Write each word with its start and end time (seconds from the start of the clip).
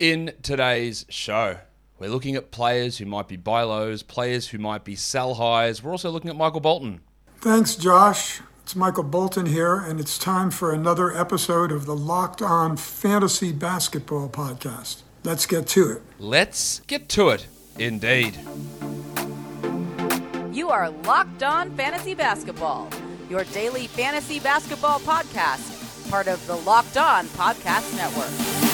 In 0.00 0.32
today's 0.40 1.04
show, 1.10 1.58
we're 1.98 2.08
looking 2.08 2.34
at 2.34 2.50
players 2.50 2.96
who 2.96 3.04
might 3.04 3.28
be 3.28 3.36
buy 3.36 3.64
lows, 3.64 4.02
players 4.02 4.48
who 4.48 4.56
might 4.56 4.82
be 4.82 4.96
sell 4.96 5.34
highs. 5.34 5.82
We're 5.82 5.90
also 5.90 6.10
looking 6.10 6.30
at 6.30 6.36
Michael 6.36 6.60
Bolton. 6.60 7.02
Thanks, 7.42 7.76
Josh. 7.76 8.40
It's 8.62 8.74
Michael 8.74 9.02
Bolton 9.04 9.44
here, 9.44 9.76
and 9.76 10.00
it's 10.00 10.16
time 10.16 10.50
for 10.50 10.72
another 10.72 11.14
episode 11.14 11.70
of 11.70 11.84
the 11.84 11.94
Locked 11.94 12.40
On 12.40 12.78
Fantasy 12.78 13.52
Basketball 13.52 14.30
Podcast. 14.30 15.02
Let's 15.22 15.44
get 15.44 15.66
to 15.66 15.90
it. 15.90 16.02
Let's 16.18 16.80
get 16.86 17.10
to 17.10 17.28
it, 17.28 17.46
indeed. 17.78 18.38
You 20.50 20.70
are 20.70 20.88
Locked 20.88 21.42
On 21.42 21.76
Fantasy 21.76 22.14
Basketball, 22.14 22.88
your 23.28 23.44
daily 23.44 23.86
fantasy 23.86 24.40
basketball 24.40 25.00
podcast, 25.00 26.08
part 26.10 26.26
of 26.26 26.46
the 26.46 26.56
Locked 26.56 26.96
On 26.96 27.26
Podcast 27.26 27.94
Network. 27.98 28.69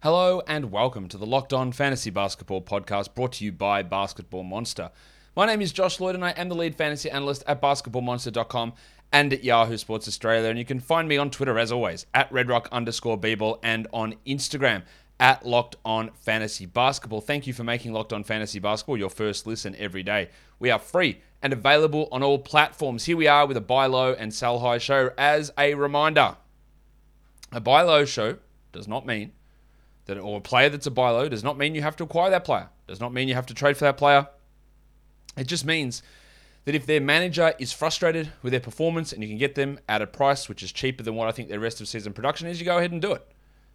Hello 0.00 0.40
and 0.46 0.70
welcome 0.70 1.08
to 1.08 1.18
the 1.18 1.26
Locked 1.26 1.52
On 1.52 1.72
Fantasy 1.72 2.10
Basketball 2.10 2.62
Podcast 2.62 3.16
brought 3.16 3.32
to 3.32 3.44
you 3.44 3.50
by 3.50 3.82
Basketball 3.82 4.44
Monster. 4.44 4.92
My 5.34 5.44
name 5.44 5.60
is 5.60 5.72
Josh 5.72 5.98
Lloyd 5.98 6.14
and 6.14 6.24
I 6.24 6.30
am 6.30 6.48
the 6.48 6.54
lead 6.54 6.76
fantasy 6.76 7.10
analyst 7.10 7.42
at 7.48 7.60
basketballmonster.com 7.60 8.74
and 9.10 9.32
at 9.32 9.42
Yahoo 9.42 9.76
Sports 9.76 10.06
Australia. 10.06 10.50
And 10.50 10.56
you 10.56 10.64
can 10.64 10.78
find 10.78 11.08
me 11.08 11.16
on 11.16 11.30
Twitter 11.30 11.58
as 11.58 11.72
always 11.72 12.06
at 12.14 12.30
redrock 12.30 12.70
underscore 12.70 13.18
bball 13.18 13.58
and 13.64 13.88
on 13.92 14.14
Instagram 14.24 14.84
at 15.18 15.44
Locked 15.44 15.74
On 15.84 16.12
Fantasy 16.14 16.64
Basketball. 16.64 17.20
Thank 17.20 17.48
you 17.48 17.52
for 17.52 17.64
making 17.64 17.92
Locked 17.92 18.12
On 18.12 18.22
Fantasy 18.22 18.60
Basketball 18.60 18.98
your 18.98 19.10
first 19.10 19.48
listen 19.48 19.74
every 19.80 20.04
day. 20.04 20.28
We 20.60 20.70
are 20.70 20.78
free 20.78 21.22
and 21.42 21.52
available 21.52 22.08
on 22.12 22.22
all 22.22 22.38
platforms. 22.38 23.06
Here 23.06 23.16
we 23.16 23.26
are 23.26 23.48
with 23.48 23.56
a 23.56 23.60
buy 23.60 23.86
low 23.86 24.12
and 24.12 24.32
sell 24.32 24.60
high 24.60 24.78
show. 24.78 25.10
As 25.18 25.50
a 25.58 25.74
reminder, 25.74 26.36
a 27.50 27.60
buy 27.60 27.82
low 27.82 28.04
show 28.04 28.36
does 28.70 28.86
not 28.86 29.04
mean 29.04 29.32
that 30.08 30.18
or 30.18 30.38
a 30.38 30.40
player 30.40 30.70
that's 30.70 30.86
a 30.86 30.90
buy 30.90 31.10
low 31.10 31.28
does 31.28 31.44
not 31.44 31.58
mean 31.58 31.74
you 31.74 31.82
have 31.82 31.94
to 31.96 32.04
acquire 32.04 32.30
that 32.30 32.44
player. 32.44 32.68
Does 32.86 32.98
not 32.98 33.12
mean 33.12 33.28
you 33.28 33.34
have 33.34 33.46
to 33.46 33.54
trade 33.54 33.76
for 33.76 33.84
that 33.84 33.98
player. 33.98 34.26
It 35.36 35.46
just 35.46 35.66
means 35.66 36.02
that 36.64 36.74
if 36.74 36.86
their 36.86 37.00
manager 37.00 37.54
is 37.58 37.72
frustrated 37.72 38.32
with 38.42 38.52
their 38.52 38.60
performance 38.60 39.12
and 39.12 39.22
you 39.22 39.28
can 39.28 39.38
get 39.38 39.54
them 39.54 39.78
at 39.86 40.02
a 40.02 40.06
price 40.06 40.48
which 40.48 40.62
is 40.62 40.72
cheaper 40.72 41.02
than 41.02 41.14
what 41.14 41.28
I 41.28 41.32
think 41.32 41.50
their 41.50 41.60
rest 41.60 41.80
of 41.80 41.88
season 41.88 42.14
production 42.14 42.48
is, 42.48 42.58
you 42.58 42.64
go 42.64 42.78
ahead 42.78 42.90
and 42.90 43.02
do 43.02 43.12
it. 43.12 43.26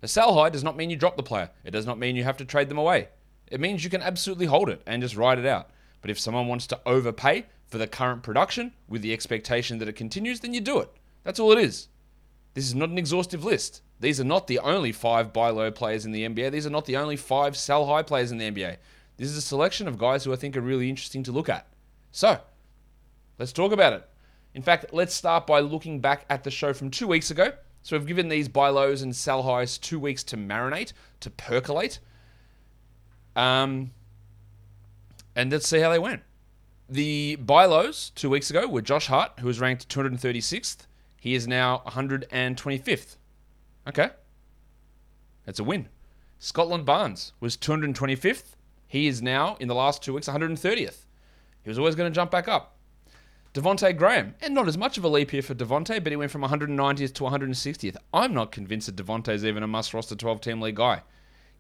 A 0.01 0.07
sell 0.07 0.33
high 0.33 0.49
does 0.49 0.63
not 0.63 0.75
mean 0.75 0.89
you 0.89 0.95
drop 0.95 1.17
the 1.17 1.23
player. 1.23 1.51
It 1.63 1.71
does 1.71 1.85
not 1.85 1.99
mean 1.99 2.15
you 2.15 2.23
have 2.23 2.37
to 2.37 2.45
trade 2.45 2.67
them 2.67 2.79
away. 2.79 3.09
It 3.49 3.59
means 3.59 3.83
you 3.83 3.89
can 3.91 4.01
absolutely 4.01 4.47
hold 4.47 4.69
it 4.69 4.81
and 4.87 5.03
just 5.03 5.15
ride 5.15 5.37
it 5.37 5.45
out. 5.45 5.69
But 6.01 6.09
if 6.09 6.19
someone 6.19 6.47
wants 6.47 6.65
to 6.67 6.79
overpay 6.85 7.45
for 7.67 7.77
the 7.77 7.87
current 7.87 8.23
production 8.23 8.73
with 8.89 9.03
the 9.03 9.13
expectation 9.13 9.77
that 9.77 9.87
it 9.87 9.95
continues, 9.95 10.39
then 10.39 10.53
you 10.53 10.61
do 10.61 10.79
it. 10.79 10.89
That's 11.23 11.39
all 11.39 11.51
it 11.51 11.59
is. 11.59 11.89
This 12.53 12.65
is 12.65 12.75
not 12.75 12.89
an 12.89 12.97
exhaustive 12.97 13.45
list. 13.45 13.81
These 14.03 14.19
are 14.19 14.25
not 14.25 14.47
the 14.47 14.59
only 14.59 14.91
five 14.91 15.31
buy 15.31 15.49
low 15.49 15.71
players 15.71 16.05
in 16.05 16.11
the 16.11 16.27
NBA. 16.27 16.51
These 16.51 16.67
are 16.67 16.69
not 16.69 16.85
the 16.85 16.97
only 16.97 17.15
five 17.15 17.55
sell 17.55 17.85
high 17.85 18.03
players 18.03 18.33
in 18.33 18.37
the 18.37 18.51
NBA. 18.51 18.75
This 19.15 19.29
is 19.29 19.37
a 19.37 19.41
selection 19.41 19.87
of 19.87 19.97
guys 19.97 20.25
who 20.25 20.33
I 20.33 20.35
think 20.35 20.57
are 20.57 20.61
really 20.61 20.89
interesting 20.89 21.23
to 21.23 21.31
look 21.31 21.47
at. 21.47 21.67
So, 22.11 22.39
let's 23.39 23.53
talk 23.53 23.71
about 23.71 23.93
it. 23.93 24.05
In 24.53 24.61
fact, 24.61 24.87
let's 24.91 25.15
start 25.15 25.47
by 25.47 25.61
looking 25.61 26.01
back 26.01 26.25
at 26.29 26.43
the 26.43 26.51
show 26.51 26.73
from 26.73 26.91
two 26.91 27.07
weeks 27.07 27.31
ago. 27.31 27.53
So, 27.81 27.97
we've 27.97 28.05
given 28.05 28.27
these 28.27 28.49
buy 28.49 28.67
lows 28.67 29.03
and 29.03 29.15
sell 29.15 29.43
highs 29.43 29.77
two 29.77 30.01
weeks 30.01 30.21
to 30.25 30.37
marinate, 30.37 30.91
to 31.21 31.29
percolate. 31.29 31.99
Um, 33.37 33.91
and 35.33 35.49
let's 35.49 35.69
see 35.69 35.79
how 35.79 35.89
they 35.89 35.99
went. 35.99 36.23
The 36.89 37.37
buy 37.37 37.63
lows 37.63 38.11
two 38.15 38.29
weeks 38.29 38.49
ago 38.49 38.67
were 38.67 38.81
Josh 38.81 39.07
Hart, 39.07 39.31
who 39.39 39.47
was 39.47 39.61
ranked 39.61 39.87
236th. 39.87 40.87
He 41.21 41.35
is 41.35 41.47
now 41.47 41.83
125th. 41.87 43.15
Okay. 43.87 44.09
That's 45.45 45.59
a 45.59 45.63
win. 45.63 45.89
Scotland 46.39 46.85
Barnes 46.85 47.33
was 47.39 47.57
225th. 47.57 48.55
He 48.87 49.07
is 49.07 49.21
now, 49.21 49.57
in 49.59 49.67
the 49.67 49.75
last 49.75 50.03
two 50.03 50.13
weeks, 50.13 50.27
130th. 50.27 51.05
He 51.63 51.69
was 51.69 51.79
always 51.79 51.95
going 51.95 52.11
to 52.11 52.15
jump 52.15 52.31
back 52.31 52.47
up. 52.47 52.77
Devonte 53.53 53.95
Graham, 53.95 54.33
and 54.41 54.53
not 54.55 54.67
as 54.67 54.77
much 54.77 54.97
of 54.97 55.03
a 55.03 55.07
leap 55.07 55.31
here 55.31 55.43
for 55.43 55.53
Devonte, 55.53 56.03
but 56.03 56.11
he 56.11 56.15
went 56.15 56.31
from 56.31 56.41
190th 56.41 57.13
to 57.13 57.23
160th. 57.23 57.97
I'm 58.11 58.33
not 58.33 58.51
convinced 58.51 58.87
that 58.87 58.95
Devonte 58.95 59.29
is 59.29 59.45
even 59.45 59.61
a 59.61 59.67
must 59.67 59.93
roster 59.93 60.15
12 60.15 60.41
team 60.41 60.59
league 60.59 60.75
guy. 60.75 61.03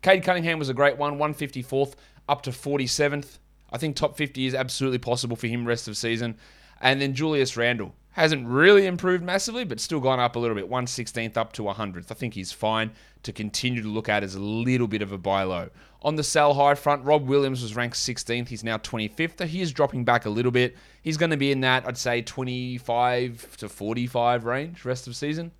Cade 0.01 0.23
Cunningham 0.23 0.59
was 0.59 0.69
a 0.69 0.73
great 0.73 0.97
one, 0.97 1.19
154th 1.19 1.93
up 2.27 2.41
to 2.43 2.49
47th. 2.49 3.37
I 3.71 3.77
think 3.77 3.95
top 3.95 4.17
50 4.17 4.45
is 4.47 4.55
absolutely 4.55 4.97
possible 4.97 5.35
for 5.35 5.47
him 5.47 5.67
rest 5.67 5.87
of 5.87 5.95
season. 5.95 6.37
And 6.81 6.99
then 6.99 7.13
Julius 7.13 7.55
Randle, 7.55 7.95
Hasn't 8.13 8.47
really 8.47 8.85
improved 8.85 9.23
massively, 9.23 9.63
but 9.63 9.79
still 9.79 9.99
gone 9.99 10.19
up 10.19 10.35
a 10.35 10.39
little 10.39 10.55
bit. 10.55 10.69
116th 10.69 11.35
up 11.35 11.51
to 11.53 11.63
100th. 11.63 12.11
I 12.11 12.13
think 12.13 12.35
he's 12.35 12.51
fine 12.51 12.91
to 13.23 13.33
continue 13.33 13.81
to 13.81 13.87
look 13.87 14.07
at 14.07 14.23
as 14.23 14.35
a 14.35 14.39
little 14.39 14.87
bit 14.87 15.01
of 15.01 15.11
a 15.11 15.17
buy 15.17 15.43
low. 15.43 15.69
On 16.03 16.15
the 16.15 16.23
sell 16.23 16.53
high 16.53 16.75
front, 16.75 17.03
Rob 17.05 17.27
Williams 17.27 17.63
was 17.63 17.75
ranked 17.75 17.95
16th. 17.95 18.49
He's 18.49 18.63
now 18.63 18.77
25th. 18.77 19.45
He 19.47 19.61
is 19.61 19.71
dropping 19.71 20.03
back 20.03 20.25
a 20.25 20.29
little 20.29 20.51
bit. 20.51 20.75
He's 21.01 21.17
going 21.17 21.31
to 21.31 21.37
be 21.37 21.51
in 21.51 21.61
that, 21.61 21.87
I'd 21.87 21.97
say, 21.97 22.21
25 22.21 23.57
to 23.57 23.69
45 23.69 24.45
range 24.45 24.85
rest 24.85 25.07
of 25.07 25.15
season. 25.15 25.51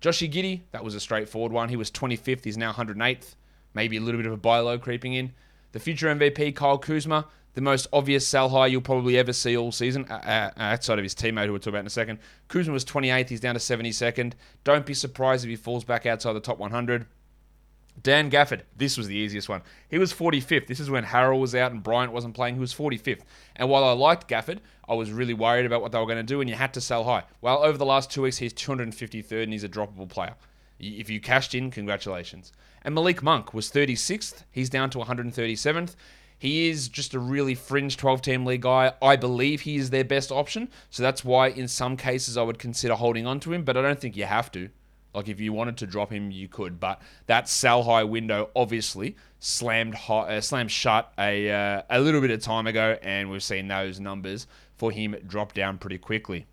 Joshy 0.00 0.32
Giddey, 0.32 0.62
that 0.72 0.82
was 0.82 0.96
a 0.96 1.00
straightforward 1.00 1.52
one. 1.52 1.68
He 1.68 1.76
was 1.76 1.90
25th. 1.90 2.44
He's 2.44 2.56
now 2.56 2.72
108th. 2.72 3.36
Maybe 3.74 3.96
a 3.96 4.00
little 4.00 4.18
bit 4.18 4.26
of 4.26 4.32
a 4.32 4.38
buy 4.38 4.58
low 4.58 4.76
creeping 4.76 5.14
in. 5.14 5.32
The 5.70 5.78
future 5.78 6.08
MVP, 6.08 6.56
Kyle 6.56 6.78
Kuzma, 6.78 7.26
the 7.54 7.60
most 7.60 7.86
obvious 7.92 8.26
sell 8.26 8.48
high 8.48 8.66
you'll 8.66 8.80
probably 8.80 9.18
ever 9.18 9.32
see 9.32 9.56
all 9.56 9.72
season, 9.72 10.06
uh, 10.08 10.50
uh, 10.56 10.60
outside 10.60 10.98
of 10.98 11.02
his 11.02 11.14
teammate 11.14 11.46
who 11.46 11.52
we'll 11.52 11.60
talk 11.60 11.68
about 11.68 11.80
in 11.80 11.86
a 11.86 11.90
second. 11.90 12.18
Kuzma 12.48 12.72
was 12.72 12.84
28th, 12.84 13.28
he's 13.28 13.40
down 13.40 13.54
to 13.54 13.60
72nd. 13.60 14.32
Don't 14.64 14.86
be 14.86 14.94
surprised 14.94 15.44
if 15.44 15.50
he 15.50 15.56
falls 15.56 15.84
back 15.84 16.06
outside 16.06 16.32
the 16.32 16.40
top 16.40 16.58
100. 16.58 17.06
Dan 18.00 18.30
Gafford, 18.30 18.62
this 18.76 18.96
was 18.96 19.06
the 19.06 19.16
easiest 19.16 19.48
one. 19.48 19.62
He 19.88 19.98
was 19.98 20.12
45th. 20.12 20.66
This 20.66 20.80
is 20.80 20.88
when 20.88 21.04
Harrell 21.04 21.38
was 21.38 21.54
out 21.54 21.72
and 21.72 21.82
Bryant 21.82 22.12
wasn't 22.12 22.34
playing. 22.34 22.54
He 22.54 22.60
was 22.60 22.74
45th. 22.74 23.20
And 23.54 23.68
while 23.68 23.84
I 23.84 23.92
liked 23.92 24.28
Gafford, 24.28 24.58
I 24.88 24.94
was 24.94 25.12
really 25.12 25.34
worried 25.34 25.66
about 25.66 25.82
what 25.82 25.92
they 25.92 25.98
were 25.98 26.06
going 26.06 26.16
to 26.16 26.22
do, 26.22 26.40
and 26.40 26.48
you 26.48 26.56
had 26.56 26.74
to 26.74 26.80
sell 26.80 27.04
high. 27.04 27.24
Well, 27.42 27.62
over 27.62 27.76
the 27.76 27.84
last 27.84 28.10
two 28.10 28.22
weeks, 28.22 28.38
he's 28.38 28.54
253rd 28.54 29.42
and 29.42 29.52
he's 29.52 29.62
a 29.62 29.68
droppable 29.68 30.08
player. 30.08 30.34
If 30.80 31.10
you 31.10 31.20
cashed 31.20 31.54
in, 31.54 31.70
congratulations. 31.70 32.52
And 32.82 32.94
Malik 32.94 33.22
Monk 33.22 33.54
was 33.54 33.70
36th. 33.70 34.42
He's 34.50 34.70
down 34.70 34.90
to 34.90 34.98
137th. 34.98 35.94
He 36.42 36.68
is 36.68 36.88
just 36.88 37.14
a 37.14 37.20
really 37.20 37.54
fringe 37.54 37.96
12 37.96 38.20
team 38.20 38.44
league 38.44 38.62
guy. 38.62 38.94
I 39.00 39.14
believe 39.14 39.60
he 39.60 39.76
is 39.76 39.90
their 39.90 40.02
best 40.02 40.32
option. 40.32 40.70
So 40.90 41.00
that's 41.00 41.24
why, 41.24 41.50
in 41.50 41.68
some 41.68 41.96
cases, 41.96 42.36
I 42.36 42.42
would 42.42 42.58
consider 42.58 42.96
holding 42.96 43.28
on 43.28 43.38
to 43.40 43.52
him, 43.52 43.62
but 43.62 43.76
I 43.76 43.82
don't 43.82 44.00
think 44.00 44.16
you 44.16 44.24
have 44.24 44.50
to. 44.50 44.68
Like, 45.14 45.28
if 45.28 45.38
you 45.38 45.52
wanted 45.52 45.76
to 45.76 45.86
drop 45.86 46.10
him, 46.10 46.32
you 46.32 46.48
could. 46.48 46.80
But 46.80 47.00
that 47.26 47.48
sell 47.48 47.84
high 47.84 48.02
window 48.02 48.50
obviously 48.56 49.14
slammed 49.38 49.94
high, 49.94 50.38
uh, 50.38 50.40
slammed 50.40 50.72
shut 50.72 51.12
a, 51.16 51.48
uh, 51.48 51.82
a 51.88 52.00
little 52.00 52.20
bit 52.20 52.32
of 52.32 52.40
time 52.40 52.66
ago, 52.66 52.98
and 53.02 53.30
we've 53.30 53.40
seen 53.40 53.68
those 53.68 54.00
numbers 54.00 54.48
for 54.74 54.90
him 54.90 55.14
drop 55.24 55.54
down 55.54 55.78
pretty 55.78 55.98
quickly. 55.98 56.48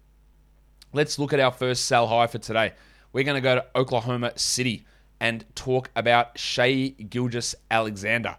Let's 0.93 1.17
look 1.17 1.33
at 1.33 1.39
our 1.39 1.51
first 1.51 1.85
sell 1.85 2.05
high 2.05 2.27
for 2.27 2.37
today. 2.37 2.73
We're 3.11 3.23
going 3.23 3.37
to 3.37 3.41
go 3.41 3.55
to 3.55 3.65
Oklahoma 3.75 4.33
City 4.35 4.85
and 5.19 5.45
talk 5.55 5.89
about 5.95 6.37
Shai 6.37 6.89
Gilgeous 6.89 7.55
Alexander. 7.71 8.37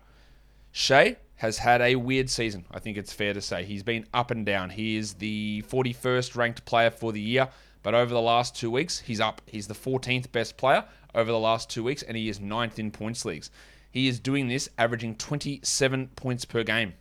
Shai 0.71 1.17
has 1.41 1.57
had 1.57 1.81
a 1.81 1.97
weird 1.97 2.29
season. 2.29 2.67
I 2.71 2.81
think 2.81 2.99
it's 2.99 3.15
fair 3.15 3.33
to 3.33 3.41
say. 3.41 3.65
He's 3.65 3.83
been 3.83 4.05
up 4.13 4.31
and 4.31 4.45
down. 4.45 4.69
He 4.69 4.97
is 4.97 5.15
the 5.15 5.65
41st 5.71 6.37
ranked 6.37 6.67
player 6.67 6.91
for 6.91 7.13
the 7.13 7.21
year, 7.21 7.49
but 7.83 7.95
over 7.95 8.13
the 8.13 8.21
last 8.21 8.55
two 8.55 8.71
weeks, 8.71 8.99
he's 8.99 9.21
up. 9.21 9.41
He's 9.47 9.67
the 9.67 9.73
14th 9.73 10.31
best 10.33 10.59
player 10.59 10.85
over 11.15 11.33
the 11.33 11.39
last 11.39 11.71
two 11.71 11.83
weeks, 11.83 12.03
and 12.03 12.15
he 12.15 12.29
is 12.29 12.41
ninth 12.41 12.79
in 12.79 12.91
points 12.91 13.25
leagues. 13.25 13.51
He 13.91 14.07
is 14.07 14.21
doing 14.21 14.49
this, 14.49 14.69
averaging 14.77 15.17
27 15.17 16.09
points 16.09 16.45
per 16.45 16.63
game. 16.63 16.93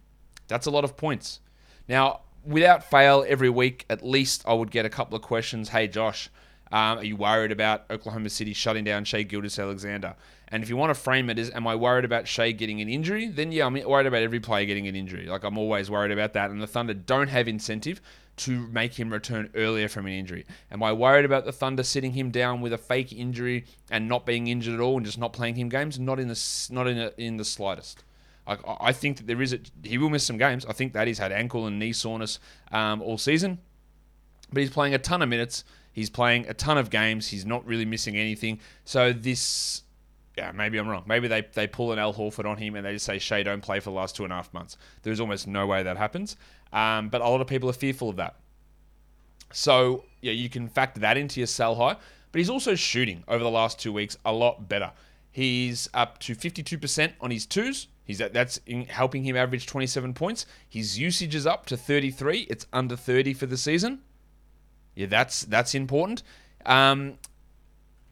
That's 0.47 0.67
a 0.67 0.71
lot 0.71 0.85
of 0.85 0.95
points. 0.95 1.41
Now, 1.89 2.21
without 2.45 2.89
fail, 2.89 3.25
every 3.27 3.49
week, 3.49 3.85
at 3.89 4.05
least 4.05 4.43
I 4.47 4.53
would 4.53 4.71
get 4.71 4.85
a 4.85 4.89
couple 4.89 5.17
of 5.17 5.21
questions. 5.21 5.67
Hey, 5.67 5.89
Josh, 5.89 6.29
um, 6.71 6.99
are 6.99 7.03
you 7.03 7.17
worried 7.17 7.51
about 7.51 7.91
Oklahoma 7.91 8.29
City 8.29 8.53
shutting 8.53 8.85
down 8.85 9.03
Shai 9.03 9.23
Gilgeous 9.23 9.59
Alexander? 9.59 10.15
And 10.51 10.63
if 10.63 10.69
you 10.69 10.77
want 10.77 10.89
to 10.89 10.99
frame 10.99 11.29
it 11.29 11.37
as, 11.37 11.51
am 11.51 11.67
I 11.67 11.75
worried 11.75 12.05
about 12.05 12.27
Shai 12.27 12.51
getting 12.51 12.81
an 12.81 12.89
injury? 12.89 13.27
Then 13.27 13.51
yeah, 13.51 13.65
I'm 13.65 13.73
worried 13.73 14.07
about 14.07 14.23
every 14.23 14.39
player 14.39 14.65
getting 14.65 14.87
an 14.87 14.95
injury. 14.95 15.27
Like 15.27 15.43
I'm 15.43 15.57
always 15.57 15.91
worried 15.91 16.11
about 16.11 16.33
that. 16.33 16.49
And 16.49 16.61
the 16.61 16.67
Thunder 16.67 16.93
don't 16.93 17.27
have 17.27 17.47
incentive 17.47 18.01
to 18.37 18.67
make 18.67 18.97
him 18.97 19.11
return 19.11 19.49
earlier 19.53 19.89
from 19.89 20.05
an 20.05 20.13
injury. 20.13 20.45
Am 20.71 20.81
I 20.81 20.93
worried 20.93 21.25
about 21.25 21.45
the 21.45 21.51
Thunder 21.51 21.83
sitting 21.83 22.13
him 22.13 22.31
down 22.31 22.61
with 22.61 22.71
a 22.71 22.77
fake 22.77 23.11
injury 23.11 23.65
and 23.91 24.07
not 24.07 24.25
being 24.25 24.47
injured 24.47 24.73
at 24.73 24.79
all 24.79 24.97
and 24.97 25.05
just 25.05 25.17
not 25.17 25.33
playing 25.33 25.55
him 25.55 25.69
games? 25.69 25.99
Not 25.99 26.19
in 26.19 26.29
the 26.29 26.67
not 26.71 26.87
in 26.87 27.11
in 27.17 27.37
the 27.37 27.45
slightest. 27.45 28.03
I, 28.47 28.57
I 28.79 28.93
think 28.93 29.17
that 29.17 29.27
there 29.27 29.41
is 29.41 29.53
a, 29.53 29.59
he 29.83 29.97
will 29.97 30.09
miss 30.09 30.23
some 30.23 30.37
games. 30.37 30.65
I 30.65 30.73
think 30.73 30.93
that 30.93 31.05
he's 31.05 31.19
had 31.19 31.31
ankle 31.31 31.67
and 31.67 31.77
knee 31.77 31.93
soreness 31.93 32.39
um, 32.71 33.01
all 33.01 33.17
season, 33.17 33.59
but 34.51 34.61
he's 34.61 34.71
playing 34.71 34.95
a 34.95 34.99
ton 34.99 35.21
of 35.21 35.29
minutes. 35.29 35.63
He's 35.91 36.09
playing 36.09 36.47
a 36.47 36.53
ton 36.53 36.77
of 36.77 36.89
games. 36.89 37.27
He's 37.27 37.45
not 37.45 37.65
really 37.65 37.85
missing 37.85 38.15
anything. 38.15 38.59
So 38.85 39.11
this 39.11 39.83
yeah, 40.39 40.53
maybe 40.53 40.77
I'm 40.77 40.87
wrong. 40.87 41.03
Maybe 41.05 41.27
they, 41.27 41.45
they 41.53 41.67
pull 41.67 41.91
an 41.91 41.99
Al 41.99 42.13
Horford 42.13 42.45
on 42.45 42.55
him 42.55 42.75
and 42.75 42.85
they 42.85 42.93
just 42.93 43.05
say, 43.05 43.19
Shai, 43.19 43.43
don't 43.43 43.59
play 43.59 43.81
for 43.81 43.89
the 43.89 43.95
last 43.97 44.15
two 44.15 44.23
and 44.23 44.31
a 44.31 44.37
half 44.37 44.53
months. 44.53 44.77
There's 45.03 45.19
almost 45.19 45.47
no 45.47 45.67
way 45.67 45.83
that 45.83 45.97
happens. 45.97 46.37
Um, 46.71 47.09
but 47.09 47.19
a 47.19 47.27
lot 47.27 47.41
of 47.41 47.47
people 47.47 47.69
are 47.69 47.73
fearful 47.73 48.07
of 48.07 48.15
that. 48.15 48.35
So 49.51 50.05
yeah, 50.21 50.31
you 50.31 50.47
can 50.49 50.69
factor 50.69 51.01
that 51.01 51.17
into 51.17 51.41
your 51.41 51.47
sell 51.47 51.75
high. 51.75 51.97
But 52.31 52.39
he's 52.39 52.49
also 52.49 52.73
shooting 52.73 53.25
over 53.27 53.43
the 53.43 53.49
last 53.49 53.79
two 53.79 53.91
weeks 53.91 54.15
a 54.23 54.31
lot 54.31 54.69
better. 54.69 54.93
He's 55.29 55.89
up 55.93 56.19
to 56.19 56.35
52% 56.35 57.11
on 57.19 57.31
his 57.31 57.45
twos. 57.45 57.87
He's 58.05 58.19
that's 58.19 58.61
helping 58.87 59.23
him 59.25 59.35
average 59.35 59.67
27 59.67 60.13
points. 60.13 60.45
His 60.69 60.97
usage 60.97 61.35
is 61.35 61.45
up 61.45 61.65
to 61.65 61.75
33. 61.75 62.47
It's 62.49 62.65
under 62.71 62.95
30 62.95 63.33
for 63.33 63.45
the 63.45 63.57
season. 63.57 63.99
Yeah, 64.95 65.07
that's 65.07 65.41
that's 65.43 65.75
important. 65.75 66.23
Um, 66.65 67.17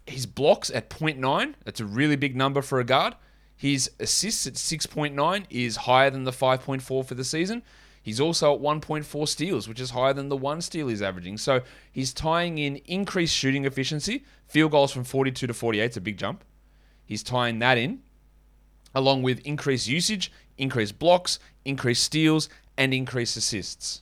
his 0.08 0.26
blocks 0.26 0.70
at 0.70 0.90
0.9. 0.90 1.54
That's 1.64 1.80
a 1.80 1.86
really 1.86 2.16
big 2.16 2.36
number 2.36 2.62
for 2.62 2.80
a 2.80 2.84
guard. 2.84 3.16
His 3.56 3.92
assists 4.00 4.46
at 4.48 4.54
6.9 4.54 5.46
is 5.50 5.76
higher 5.78 6.10
than 6.10 6.24
the 6.24 6.32
5.4 6.32 6.82
for 6.82 7.16
the 7.16 7.24
season. 7.24 7.64
He's 8.02 8.22
also 8.22 8.54
at 8.54 8.62
1.4 8.62 9.28
steals, 9.28 9.68
which 9.68 9.82
is 9.82 9.90
higher 9.90 10.14
than 10.14 10.30
the 10.30 10.38
one 10.38 10.62
steal 10.62 10.88
he's 10.88 11.02
averaging. 11.02 11.38
So 11.38 11.62
he's 11.92 12.14
tying 12.14 12.58
in 12.58 12.78
increased 12.86 13.36
shooting 13.36 13.66
efficiency. 13.66 14.24
Field 14.48 14.72
goals 14.72 14.92
from 14.92 15.04
42 15.04 15.48
to 15.48 15.54
48 15.54 15.84
It's 15.84 15.98
a 15.98 16.02
big 16.02 16.18
jump. 16.18 16.44
He's 17.06 17.24
tying 17.24 17.60
that 17.60 17.78
in 17.78 18.02
along 18.98 19.22
with 19.22 19.40
increased 19.46 19.88
usage, 19.88 20.32
increased 20.58 20.98
blocks, 20.98 21.40
increased 21.66 22.04
steals, 22.04 22.50
and 22.78 22.94
increased 22.94 23.38
assists. 23.38 24.02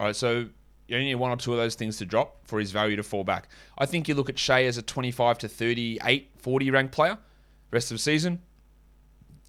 All 0.00 0.06
right, 0.06 0.16
so 0.16 0.48
you 0.88 0.96
only 0.96 1.08
need 1.08 1.16
one 1.16 1.30
or 1.30 1.36
two 1.36 1.52
of 1.52 1.58
those 1.58 1.74
things 1.74 1.98
to 1.98 2.06
drop 2.06 2.46
for 2.46 2.58
his 2.58 2.72
value 2.72 2.96
to 2.96 3.02
fall 3.02 3.22
back. 3.22 3.48
I 3.76 3.84
think 3.84 4.08
you 4.08 4.14
look 4.14 4.30
at 4.30 4.38
Shai 4.38 4.64
as 4.64 4.78
a 4.78 4.82
25 4.82 5.38
to 5.38 5.48
38, 5.48 6.30
40 6.38 6.70
ranked 6.70 6.92
player 6.92 7.18
rest 7.70 7.90
of 7.90 7.96
the 7.96 8.02
season. 8.02 8.40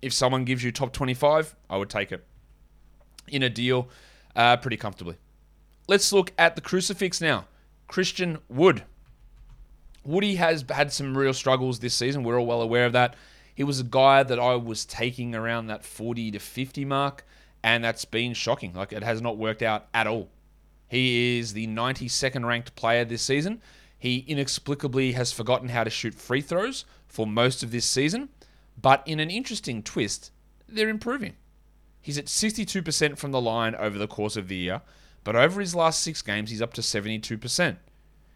If 0.01 0.13
someone 0.13 0.43
gives 0.45 0.63
you 0.63 0.71
top 0.71 0.93
25, 0.93 1.55
I 1.69 1.77
would 1.77 1.89
take 1.89 2.11
it 2.11 2.25
in 3.27 3.41
a 3.41 3.49
deal 3.49 3.89
uh, 4.35 4.57
pretty 4.57 4.77
comfortably. 4.77 5.15
Let's 5.87 6.11
look 6.11 6.33
at 6.37 6.55
the 6.55 6.61
crucifix 6.61 7.21
now. 7.21 7.45
Christian 7.87 8.39
Wood. 8.49 8.83
Woody 10.03 10.35
has 10.35 10.63
had 10.69 10.91
some 10.91 11.17
real 11.17 11.33
struggles 11.33 11.79
this 11.79 11.93
season. 11.93 12.23
We're 12.23 12.39
all 12.39 12.45
well 12.45 12.61
aware 12.61 12.85
of 12.85 12.93
that. 12.93 13.15
He 13.55 13.63
was 13.63 13.79
a 13.79 13.83
guy 13.83 14.23
that 14.23 14.39
I 14.39 14.55
was 14.55 14.85
taking 14.85 15.35
around 15.35 15.67
that 15.67 15.83
40 15.83 16.31
to 16.31 16.39
50 16.39 16.85
mark, 16.85 17.25
and 17.63 17.83
that's 17.83 18.05
been 18.05 18.33
shocking. 18.33 18.73
Like, 18.73 18.93
it 18.93 19.03
has 19.03 19.21
not 19.21 19.37
worked 19.37 19.61
out 19.61 19.87
at 19.93 20.07
all. 20.07 20.29
He 20.89 21.37
is 21.37 21.53
the 21.53 21.67
92nd 21.67 22.45
ranked 22.45 22.75
player 22.75 23.05
this 23.05 23.21
season. 23.21 23.61
He 23.97 24.25
inexplicably 24.27 25.13
has 25.13 25.31
forgotten 25.31 25.69
how 25.69 25.83
to 25.83 25.89
shoot 25.89 26.15
free 26.15 26.41
throws 26.41 26.83
for 27.07 27.27
most 27.27 27.63
of 27.63 27.71
this 27.71 27.85
season, 27.85 28.29
but 28.81 29.03
in 29.05 29.19
an 29.19 29.29
interesting 29.29 29.83
twist, 29.83 30.31
they're 30.67 30.89
improving. 30.89 31.35
He's 32.01 32.17
at 32.17 32.25
62% 32.25 33.17
from 33.17 33.31
the 33.31 33.41
line 33.41 33.75
over 33.75 33.97
the 33.97 34.07
course 34.07 34.35
of 34.37 34.47
the 34.47 34.55
year, 34.55 34.81
but 35.23 35.35
over 35.35 35.59
his 35.59 35.75
last 35.75 36.01
six 36.01 36.21
games, 36.21 36.49
he's 36.49 36.61
up 36.61 36.73
to 36.73 36.81
72%. 36.81 37.77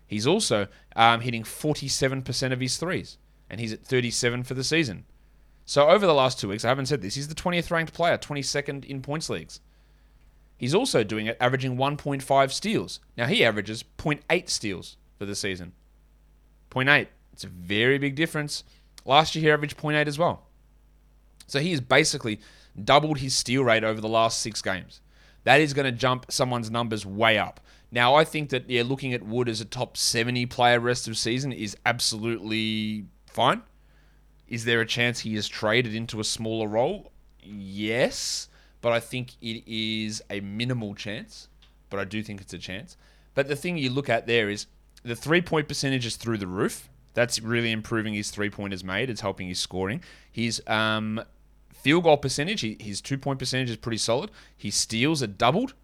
He's 0.06 0.28
also 0.28 0.68
um, 0.96 1.22
hitting 1.22 1.44
47% 1.44 2.52
of 2.52 2.60
his 2.60 2.78
threes, 2.78 3.18
and 3.50 3.60
he's 3.60 3.74
at 3.74 3.86
37 3.86 4.44
for 4.44 4.54
the 4.54 4.64
season. 4.64 5.06
So 5.66 5.88
over 5.88 6.06
the 6.06 6.14
last 6.14 6.40
two 6.40 6.50
weeks, 6.50 6.66
I 6.66 6.70
haven't 6.70 6.88
said 6.88 7.02
this, 7.02 7.16
he's 7.16 7.30
the 7.30 7.36
20th 7.36 7.72
ranked 7.72 7.94
player, 7.94 8.18
22nd 8.18 8.86
in 8.86 9.02
points 9.02 9.30
leagues. 9.30 9.62
He's 10.64 10.74
also 10.74 11.04
doing 11.04 11.26
it, 11.26 11.36
averaging 11.42 11.76
1.5 11.76 12.52
steals. 12.54 13.02
Now 13.18 13.26
he 13.26 13.44
averages 13.44 13.84
0.8 13.98 14.50
steals 14.50 14.96
for 15.20 15.26
the 15.26 15.36
season. 15.36 15.74
0.8. 16.72 17.08
It's 17.34 17.44
a 17.44 17.50
very 17.50 17.98
big 17.98 18.16
difference. 18.16 18.64
Last 19.04 19.36
year 19.36 19.42
he 19.42 19.52
averaged 19.52 19.78
0.8 19.78 20.08
as 20.08 20.18
well. 20.18 20.48
So 21.48 21.60
he 21.60 21.72
has 21.72 21.82
basically 21.82 22.40
doubled 22.82 23.18
his 23.18 23.36
steal 23.36 23.66
rate 23.66 23.84
over 23.84 24.00
the 24.00 24.08
last 24.08 24.40
six 24.40 24.62
games. 24.62 25.02
That 25.44 25.60
is 25.60 25.74
going 25.74 25.84
to 25.84 25.92
jump 25.92 26.28
someone's 26.32 26.72
numbers 26.72 27.06
way 27.06 27.38
up. 27.38 27.60
Now 27.92 28.16
I 28.16 28.24
think 28.24 28.50
that 28.52 28.70
yeah, 28.70 28.84
looking 28.84 29.14
at 29.14 29.22
Wood 29.22 29.50
as 29.50 29.60
a 29.60 29.66
top 29.66 29.98
70 29.98 30.46
player 30.46 30.80
rest 30.80 31.10
of 31.10 31.18
season 31.18 31.52
is 31.52 31.76
absolutely 31.86 33.08
fine. 33.28 33.64
Is 34.48 34.64
there 34.64 34.80
a 34.80 34.86
chance 34.86 35.20
he 35.20 35.36
is 35.36 35.50
traded 35.50 35.94
into 35.94 36.22
a 36.22 36.24
smaller 36.24 36.70
role? 36.70 37.12
Yes, 37.42 38.48
but 38.84 38.92
I 38.92 39.00
think 39.00 39.32
it 39.42 39.64
is 39.66 40.22
a 40.30 40.42
minimal 40.42 40.94
chance. 40.94 41.48
But 41.90 42.02
I 42.02 42.04
do 42.04 42.22
think 42.22 42.42
it's 42.42 42.54
a 42.54 42.58
chance. 42.58 42.98
But 43.34 43.48
the 43.48 43.56
thing 43.56 43.78
you 43.78 43.90
look 43.90 44.10
at 44.10 44.28
there 44.28 44.50
is 44.50 44.68
the 45.04 45.16
three 45.16 45.42
point 45.42 45.70
percentage 45.70 46.06
is 46.06 46.18
through 46.18 46.38
the 46.38 46.48
roof. 46.48 46.90
That's 47.14 47.40
really 47.40 47.72
improving 47.72 48.14
his 48.14 48.30
three 48.30 48.50
pointers 48.50 48.84
made. 48.84 49.10
It's 49.10 49.22
helping 49.22 49.48
his 49.48 49.60
scoring. 49.60 50.04
His 50.30 50.62
um, 50.68 51.24
field 51.74 52.04
goal 52.04 52.18
percentage, 52.18 52.62
his 52.82 53.00
two 53.00 53.18
point 53.18 53.40
percentage 53.40 53.70
is 53.70 53.78
pretty 53.78 54.00
solid. 54.00 54.32
His 54.58 54.76
steals 54.76 55.24
are 55.24 55.28
doubled, 55.28 55.76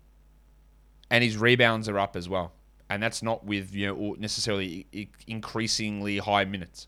and 1.09 1.23
his 1.23 1.37
rebounds 1.37 1.87
are 1.87 1.99
up 1.99 2.17
as 2.17 2.27
well. 2.27 2.51
And 2.89 3.01
that's 3.01 3.23
not 3.23 3.45
with 3.45 3.73
you 3.73 3.87
know 3.87 4.15
necessarily 4.19 4.87
increasingly 5.25 6.17
high 6.17 6.43
minutes. 6.43 6.87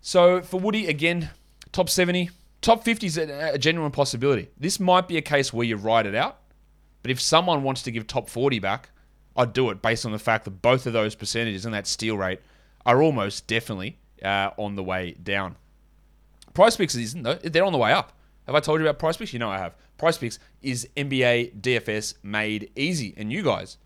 So 0.00 0.42
for 0.42 0.58
Woody, 0.58 0.88
again, 0.88 1.30
top 1.70 1.88
70, 1.88 2.30
top 2.60 2.84
50 2.84 3.06
is 3.06 3.18
a, 3.18 3.58
genuine 3.58 3.90
possibility. 3.90 4.48
This 4.58 4.80
might 4.80 5.08
be 5.08 5.16
a 5.16 5.22
case 5.22 5.52
where 5.52 5.66
you 5.66 5.76
ride 5.76 6.06
it 6.06 6.14
out, 6.14 6.38
but 7.02 7.10
if 7.10 7.20
someone 7.20 7.62
wants 7.62 7.82
to 7.82 7.90
give 7.90 8.06
top 8.06 8.28
40 8.28 8.58
back, 8.58 8.90
I'd 9.36 9.52
do 9.52 9.70
it 9.70 9.80
based 9.80 10.04
on 10.04 10.12
the 10.12 10.18
fact 10.18 10.44
that 10.44 10.62
both 10.62 10.86
of 10.86 10.92
those 10.92 11.14
percentages 11.14 11.64
and 11.64 11.72
that 11.74 11.86
steal 11.86 12.18
rate 12.18 12.40
are 12.84 13.02
almost 13.02 13.46
definitely 13.46 13.98
uh, 14.22 14.50
on 14.56 14.74
the 14.74 14.82
way 14.82 15.12
down. 15.22 15.56
PrizePicks 16.54 17.00
isn't 17.00 17.22
though; 17.22 17.34
they're 17.34 17.64
on 17.64 17.72
the 17.72 17.78
way 17.78 17.92
up. 17.92 18.12
Have 18.46 18.56
I 18.56 18.60
told 18.60 18.80
you 18.80 18.88
about 18.88 18.98
PrizePicks? 18.98 19.32
You 19.32 19.38
know 19.38 19.50
I 19.50 19.58
have. 19.58 19.76
PrizePicks 19.98 20.38
is 20.60 20.88
NBA 20.96 21.60
DFS 21.60 22.14
made 22.22 22.70
easy, 22.74 23.14
and 23.16 23.32
you 23.32 23.44
guys 23.44 23.76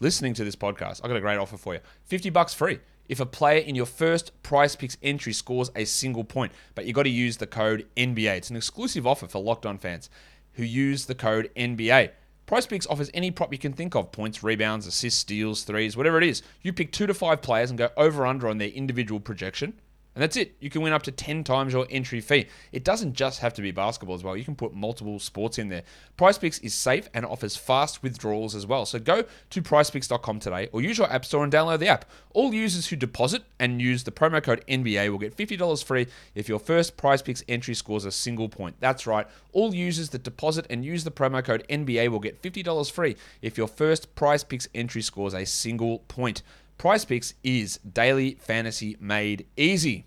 listening 0.00 0.32
to 0.34 0.44
this 0.44 0.56
podcast, 0.56 1.00
I 1.04 1.08
got 1.08 1.16
a 1.16 1.20
great 1.20 1.36
offer 1.36 1.58
for 1.58 1.74
you: 1.74 1.80
fifty 2.04 2.30
bucks 2.30 2.54
free 2.54 2.78
if 3.08 3.20
a 3.20 3.26
player 3.26 3.58
in 3.58 3.74
your 3.74 3.86
first 3.86 4.32
PrizePicks 4.42 4.96
entry 5.02 5.32
scores 5.32 5.70
a 5.76 5.84
single 5.84 6.24
point. 6.24 6.52
But 6.74 6.86
you 6.86 6.92
got 6.92 7.04
to 7.04 7.10
use 7.10 7.36
the 7.36 7.46
code 7.46 7.86
NBA. 7.96 8.36
It's 8.36 8.50
an 8.50 8.56
exclusive 8.56 9.06
offer 9.06 9.26
for 9.26 9.42
locked 9.42 9.66
on 9.66 9.78
fans 9.78 10.10
who 10.54 10.64
use 10.64 11.06
the 11.06 11.14
code 11.14 11.50
NBA. 11.56 12.10
PrizePicks 12.46 12.86
offers 12.90 13.10
any 13.14 13.30
prop 13.30 13.52
you 13.52 13.58
can 13.58 13.72
think 13.72 13.94
of 13.94 14.12
points, 14.12 14.42
rebounds, 14.42 14.86
assists, 14.86 15.20
steals, 15.20 15.64
threes, 15.64 15.96
whatever 15.96 16.18
it 16.18 16.24
is. 16.24 16.42
You 16.62 16.72
pick 16.72 16.92
two 16.92 17.06
to 17.06 17.14
five 17.14 17.40
players 17.40 17.70
and 17.70 17.78
go 17.78 17.88
over 17.96 18.26
under 18.26 18.48
on 18.48 18.58
their 18.58 18.68
individual 18.68 19.18
projection. 19.18 19.74
And 20.14 20.22
that's 20.22 20.36
it. 20.36 20.54
You 20.60 20.70
can 20.70 20.82
win 20.82 20.92
up 20.92 21.02
to 21.04 21.12
10 21.12 21.42
times 21.42 21.72
your 21.72 21.86
entry 21.90 22.20
fee. 22.20 22.46
It 22.70 22.84
doesn't 22.84 23.14
just 23.14 23.40
have 23.40 23.52
to 23.54 23.62
be 23.62 23.72
basketball 23.72 24.14
as 24.14 24.22
well. 24.22 24.36
You 24.36 24.44
can 24.44 24.54
put 24.54 24.72
multiple 24.72 25.18
sports 25.18 25.58
in 25.58 25.68
there. 25.68 25.82
PrizePicks 26.16 26.62
is 26.62 26.72
safe 26.72 27.08
and 27.12 27.26
offers 27.26 27.56
fast 27.56 28.02
withdrawals 28.02 28.54
as 28.54 28.66
well. 28.66 28.86
So 28.86 29.00
go 29.00 29.24
to 29.50 29.62
prizepicks.com 29.62 30.38
today 30.38 30.68
or 30.72 30.82
use 30.82 30.98
your 30.98 31.12
app 31.12 31.24
store 31.24 31.42
and 31.42 31.52
download 31.52 31.80
the 31.80 31.88
app. 31.88 32.04
All 32.32 32.54
users 32.54 32.86
who 32.86 32.96
deposit 32.96 33.42
and 33.58 33.82
use 33.82 34.04
the 34.04 34.12
promo 34.12 34.42
code 34.42 34.64
NBA 34.68 35.10
will 35.10 35.18
get 35.18 35.36
$50 35.36 35.82
free 35.82 36.06
if 36.34 36.48
your 36.48 36.60
first 36.60 36.96
PrizePicks 36.96 37.42
entry 37.48 37.74
scores 37.74 38.04
a 38.04 38.12
single 38.12 38.48
point. 38.48 38.76
That's 38.78 39.06
right. 39.06 39.26
All 39.52 39.74
users 39.74 40.10
that 40.10 40.22
deposit 40.22 40.66
and 40.70 40.84
use 40.84 41.02
the 41.02 41.10
promo 41.10 41.44
code 41.44 41.64
NBA 41.68 42.08
will 42.08 42.20
get 42.20 42.40
$50 42.40 42.90
free 42.90 43.16
if 43.42 43.58
your 43.58 43.68
first 43.68 44.14
PrizePicks 44.14 44.68
entry 44.74 45.02
scores 45.02 45.34
a 45.34 45.44
single 45.44 46.00
point. 46.00 46.42
PrizePicks 46.78 47.34
is 47.42 47.78
daily 47.78 48.34
fantasy 48.34 48.96
made 49.00 49.46
easy. 49.56 50.06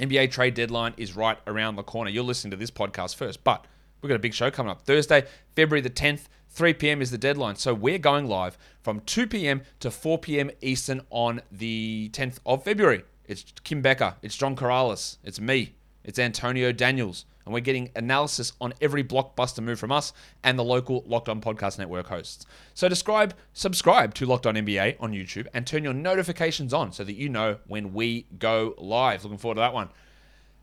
NBA 0.00 0.30
trade 0.30 0.54
deadline 0.54 0.94
is 0.96 1.14
right 1.14 1.38
around 1.46 1.76
the 1.76 1.82
corner. 1.82 2.10
You're 2.10 2.24
listening 2.24 2.50
to 2.52 2.56
this 2.56 2.70
podcast 2.70 3.16
first, 3.16 3.44
but 3.44 3.66
we've 4.00 4.08
got 4.08 4.16
a 4.16 4.20
big 4.20 4.34
show 4.34 4.50
coming 4.50 4.70
up. 4.70 4.82
Thursday, 4.82 5.26
February 5.54 5.82
the 5.82 5.90
10th, 5.90 6.22
3 6.48 6.72
p.m. 6.74 7.02
is 7.02 7.10
the 7.10 7.18
deadline. 7.18 7.56
So 7.56 7.74
we're 7.74 7.98
going 7.98 8.26
live 8.26 8.56
from 8.82 9.00
2 9.00 9.26
p.m. 9.26 9.62
to 9.80 9.90
4 9.90 10.18
p.m. 10.18 10.50
Eastern 10.62 11.02
on 11.10 11.42
the 11.52 12.10
10th 12.14 12.38
of 12.46 12.64
February. 12.64 13.04
It's 13.26 13.44
Kim 13.62 13.82
Becker, 13.82 14.16
it's 14.22 14.36
John 14.36 14.56
Corrales, 14.56 15.18
it's 15.22 15.38
me, 15.38 15.74
it's 16.02 16.18
Antonio 16.18 16.72
Daniels 16.72 17.26
and 17.44 17.54
we're 17.54 17.60
getting 17.60 17.90
analysis 17.96 18.52
on 18.60 18.74
every 18.80 19.02
blockbuster 19.02 19.62
move 19.62 19.78
from 19.78 19.92
us 19.92 20.12
and 20.44 20.58
the 20.58 20.64
local 20.64 21.02
Locked 21.06 21.28
On 21.28 21.40
Podcast 21.40 21.78
Network 21.78 22.06
hosts. 22.06 22.46
So 22.74 22.88
describe, 22.88 23.34
subscribe 23.52 24.14
to 24.14 24.26
Locked 24.26 24.46
On 24.46 24.54
NBA 24.54 24.96
on 25.00 25.12
YouTube 25.12 25.46
and 25.54 25.66
turn 25.66 25.84
your 25.84 25.94
notifications 25.94 26.74
on 26.74 26.92
so 26.92 27.04
that 27.04 27.14
you 27.14 27.28
know 27.28 27.58
when 27.66 27.94
we 27.94 28.26
go 28.38 28.74
live. 28.78 29.24
Looking 29.24 29.38
forward 29.38 29.56
to 29.56 29.60
that 29.60 29.74
one. 29.74 29.88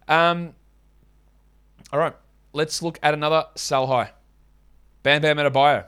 Um, 0.07 0.53
all 1.91 1.99
right, 1.99 2.15
let's 2.53 2.81
look 2.81 2.99
at 3.01 3.13
another 3.13 3.45
sell 3.55 3.87
high. 3.87 4.11
Bam 5.03 5.21
Bam 5.21 5.39
at 5.39 5.45
a 5.45 5.51
Adebayo. 5.51 5.85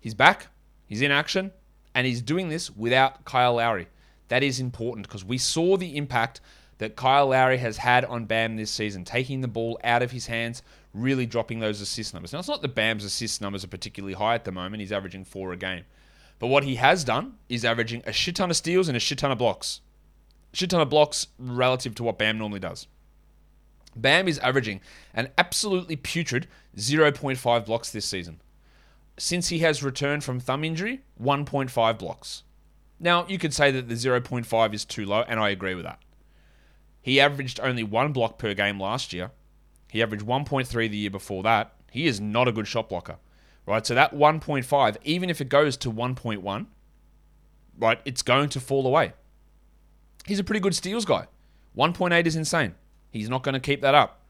He's 0.00 0.14
back. 0.14 0.48
He's 0.86 1.02
in 1.02 1.10
action, 1.10 1.52
and 1.94 2.06
he's 2.06 2.22
doing 2.22 2.48
this 2.48 2.70
without 2.70 3.24
Kyle 3.24 3.54
Lowry. 3.54 3.88
That 4.28 4.42
is 4.42 4.60
important 4.60 5.06
because 5.06 5.24
we 5.24 5.38
saw 5.38 5.76
the 5.76 5.96
impact 5.96 6.40
that 6.78 6.96
Kyle 6.96 7.28
Lowry 7.28 7.58
has 7.58 7.76
had 7.76 8.04
on 8.04 8.24
Bam 8.24 8.56
this 8.56 8.70
season, 8.70 9.04
taking 9.04 9.40
the 9.40 9.48
ball 9.48 9.78
out 9.84 10.02
of 10.02 10.12
his 10.12 10.26
hands, 10.26 10.62
really 10.94 11.26
dropping 11.26 11.60
those 11.60 11.80
assist 11.80 12.14
numbers. 12.14 12.32
Now, 12.32 12.38
it's 12.38 12.48
not 12.48 12.62
that 12.62 12.74
Bam's 12.74 13.04
assist 13.04 13.40
numbers 13.40 13.64
are 13.64 13.68
particularly 13.68 14.14
high 14.14 14.34
at 14.34 14.44
the 14.44 14.52
moment. 14.52 14.80
He's 14.80 14.92
averaging 14.92 15.24
four 15.24 15.52
a 15.52 15.56
game. 15.56 15.84
But 16.38 16.46
what 16.48 16.64
he 16.64 16.76
has 16.76 17.04
done 17.04 17.34
is 17.48 17.64
averaging 17.64 18.02
a 18.06 18.12
shit 18.12 18.36
ton 18.36 18.50
of 18.50 18.56
steals 18.56 18.88
and 18.88 18.96
a 18.96 19.00
shit 19.00 19.18
ton 19.18 19.32
of 19.32 19.38
blocks. 19.38 19.80
Shit 20.52 20.70
ton 20.70 20.80
of 20.80 20.88
blocks 20.88 21.26
relative 21.38 21.94
to 21.96 22.04
what 22.04 22.18
Bam 22.18 22.38
normally 22.38 22.60
does. 22.60 22.86
Bam 23.96 24.28
is 24.28 24.38
averaging 24.38 24.80
an 25.14 25.30
absolutely 25.36 25.96
putrid 25.96 26.46
0.5 26.76 27.66
blocks 27.66 27.90
this 27.90 28.06
season. 28.06 28.40
Since 29.18 29.48
he 29.48 29.58
has 29.60 29.82
returned 29.82 30.22
from 30.22 30.38
thumb 30.38 30.62
injury, 30.62 31.00
1.5 31.20 31.98
blocks. 31.98 32.44
Now, 33.00 33.26
you 33.26 33.38
could 33.38 33.52
say 33.52 33.72
that 33.72 33.88
the 33.88 33.94
0.5 33.94 34.74
is 34.74 34.84
too 34.84 35.06
low, 35.06 35.22
and 35.22 35.40
I 35.40 35.50
agree 35.50 35.74
with 35.74 35.84
that. 35.84 36.00
He 37.08 37.20
averaged 37.20 37.58
only 37.60 37.84
one 37.84 38.12
block 38.12 38.36
per 38.36 38.52
game 38.52 38.78
last 38.78 39.14
year. 39.14 39.30
He 39.90 40.02
averaged 40.02 40.26
1.3 40.26 40.90
the 40.90 40.94
year 40.94 41.08
before 41.08 41.42
that. 41.42 41.72
He 41.90 42.06
is 42.06 42.20
not 42.20 42.48
a 42.48 42.52
good 42.52 42.68
shot 42.68 42.90
blocker, 42.90 43.16
right? 43.64 43.86
So 43.86 43.94
that 43.94 44.14
1.5, 44.14 44.96
even 45.04 45.30
if 45.30 45.40
it 45.40 45.48
goes 45.48 45.78
to 45.78 45.90
1.1, 45.90 46.66
right, 47.78 47.98
it's 48.04 48.20
going 48.20 48.50
to 48.50 48.60
fall 48.60 48.86
away. 48.86 49.14
He's 50.26 50.38
a 50.38 50.44
pretty 50.44 50.60
good 50.60 50.74
steals 50.74 51.06
guy. 51.06 51.28
1.8 51.78 52.26
is 52.26 52.36
insane. 52.36 52.74
He's 53.10 53.30
not 53.30 53.42
going 53.42 53.54
to 53.54 53.58
keep 53.58 53.80
that 53.80 53.94
up. 53.94 54.20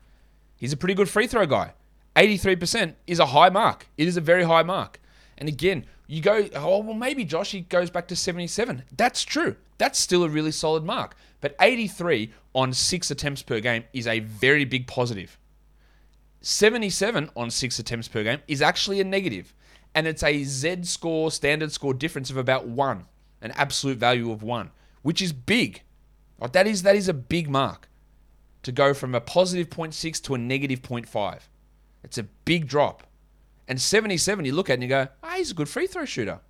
He's 0.56 0.72
a 0.72 0.76
pretty 0.76 0.94
good 0.94 1.08
free 1.08 1.26
throw 1.26 1.46
guy. 1.46 1.72
83% 2.14 2.94
is 3.08 3.18
a 3.18 3.26
high 3.26 3.48
mark. 3.48 3.88
It 3.96 4.06
is 4.06 4.16
a 4.16 4.20
very 4.20 4.44
high 4.44 4.62
mark. 4.62 5.00
And 5.38 5.48
again, 5.48 5.86
you 6.06 6.20
go, 6.20 6.48
oh, 6.54 6.80
well, 6.80 6.94
maybe 6.94 7.24
Josh, 7.24 7.52
he 7.52 7.60
goes 7.60 7.90
back 7.90 8.08
to 8.08 8.16
77. 8.16 8.82
That's 8.96 9.22
true. 9.22 9.56
That's 9.78 9.98
still 9.98 10.24
a 10.24 10.28
really 10.28 10.50
solid 10.50 10.84
mark. 10.84 11.16
But 11.40 11.54
83 11.60 12.32
on 12.54 12.72
six 12.72 13.10
attempts 13.10 13.42
per 13.42 13.60
game 13.60 13.84
is 13.92 14.06
a 14.06 14.18
very 14.20 14.64
big 14.64 14.86
positive. 14.86 15.38
77 16.40 17.30
on 17.36 17.50
six 17.50 17.78
attempts 17.78 18.08
per 18.08 18.22
game 18.24 18.40
is 18.48 18.62
actually 18.62 19.00
a 19.00 19.04
negative, 19.04 19.54
and 19.94 20.06
it's 20.06 20.22
a 20.22 20.44
Z 20.44 20.84
score, 20.84 21.30
standard 21.30 21.72
score 21.72 21.94
difference 21.94 22.30
of 22.30 22.36
about 22.36 22.66
one, 22.66 23.06
an 23.40 23.52
absolute 23.52 23.98
value 23.98 24.30
of 24.30 24.42
one, 24.42 24.70
which 25.02 25.20
is 25.20 25.32
big. 25.32 25.82
That 26.52 26.66
is 26.66 26.82
that 26.82 26.94
is 26.94 27.08
a 27.08 27.14
big 27.14 27.50
mark 27.50 27.88
to 28.62 28.70
go 28.70 28.94
from 28.94 29.14
a 29.14 29.20
positive 29.20 29.70
0.6 29.70 30.22
to 30.22 30.34
a 30.34 30.38
negative 30.38 30.82
0.5. 30.82 31.40
It's 32.04 32.18
a 32.18 32.22
big 32.22 32.68
drop. 32.68 33.07
And 33.68 33.80
77, 33.80 34.44
you 34.44 34.54
look 34.54 34.70
at 34.70 34.74
and 34.74 34.82
you 34.82 34.88
go, 34.88 35.08
ah, 35.22 35.34
he's 35.36 35.50
a 35.50 35.54
good 35.54 35.68
free 35.68 35.86
throw 35.86 36.06
shooter. 36.06 36.40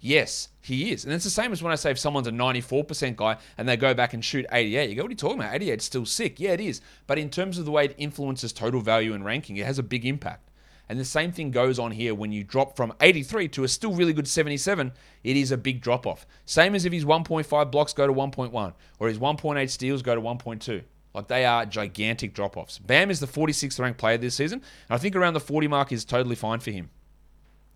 Yes, 0.00 0.48
he 0.60 0.92
is. 0.92 1.04
And 1.04 1.14
it's 1.14 1.24
the 1.24 1.30
same 1.30 1.52
as 1.52 1.62
when 1.62 1.72
I 1.72 1.76
say 1.76 1.90
if 1.90 1.98
someone's 1.98 2.26
a 2.26 2.30
94% 2.30 3.16
guy 3.16 3.36
and 3.56 3.68
they 3.68 3.76
go 3.76 3.94
back 3.94 4.12
and 4.12 4.24
shoot 4.24 4.44
88, 4.50 4.90
you 4.90 4.96
go, 4.96 5.02
what 5.02 5.08
are 5.08 5.12
you 5.12 5.16
talking 5.16 5.38
about? 5.38 5.54
88 5.54 5.78
is 5.78 5.84
still 5.84 6.04
sick. 6.04 6.40
Yeah, 6.40 6.50
it 6.50 6.60
is. 6.60 6.80
But 7.06 7.18
in 7.18 7.30
terms 7.30 7.58
of 7.58 7.64
the 7.64 7.70
way 7.70 7.86
it 7.86 7.94
influences 7.96 8.52
total 8.52 8.80
value 8.80 9.14
and 9.14 9.24
ranking, 9.24 9.56
it 9.56 9.66
has 9.66 9.78
a 9.78 9.82
big 9.82 10.04
impact. 10.04 10.50
And 10.88 11.00
the 11.00 11.04
same 11.04 11.32
thing 11.32 11.50
goes 11.50 11.78
on 11.78 11.92
here 11.92 12.14
when 12.14 12.32
you 12.32 12.44
drop 12.44 12.76
from 12.76 12.92
83 13.00 13.48
to 13.48 13.64
a 13.64 13.68
still 13.68 13.94
really 13.94 14.12
good 14.12 14.28
77, 14.28 14.92
it 15.22 15.36
is 15.36 15.50
a 15.52 15.56
big 15.56 15.80
drop 15.80 16.06
off. 16.06 16.26
Same 16.44 16.74
as 16.74 16.84
if 16.84 16.92
his 16.92 17.06
1.5 17.06 17.70
blocks 17.70 17.94
go 17.94 18.06
to 18.06 18.12
1.1 18.12 18.74
or 18.98 19.08
his 19.08 19.18
1.8 19.18 19.70
steals 19.70 20.02
go 20.02 20.14
to 20.14 20.20
1.2. 20.20 20.82
Like 21.14 21.28
they 21.28 21.44
are 21.44 21.64
gigantic 21.64 22.34
drop 22.34 22.56
offs. 22.56 22.78
Bam 22.78 23.10
is 23.10 23.20
the 23.20 23.26
46th 23.26 23.78
ranked 23.78 23.98
player 23.98 24.18
this 24.18 24.34
season. 24.34 24.60
And 24.88 24.96
I 24.96 24.98
think 24.98 25.14
around 25.14 25.34
the 25.34 25.40
40 25.40 25.68
mark 25.68 25.92
is 25.92 26.04
totally 26.04 26.34
fine 26.34 26.58
for 26.58 26.72
him. 26.72 26.90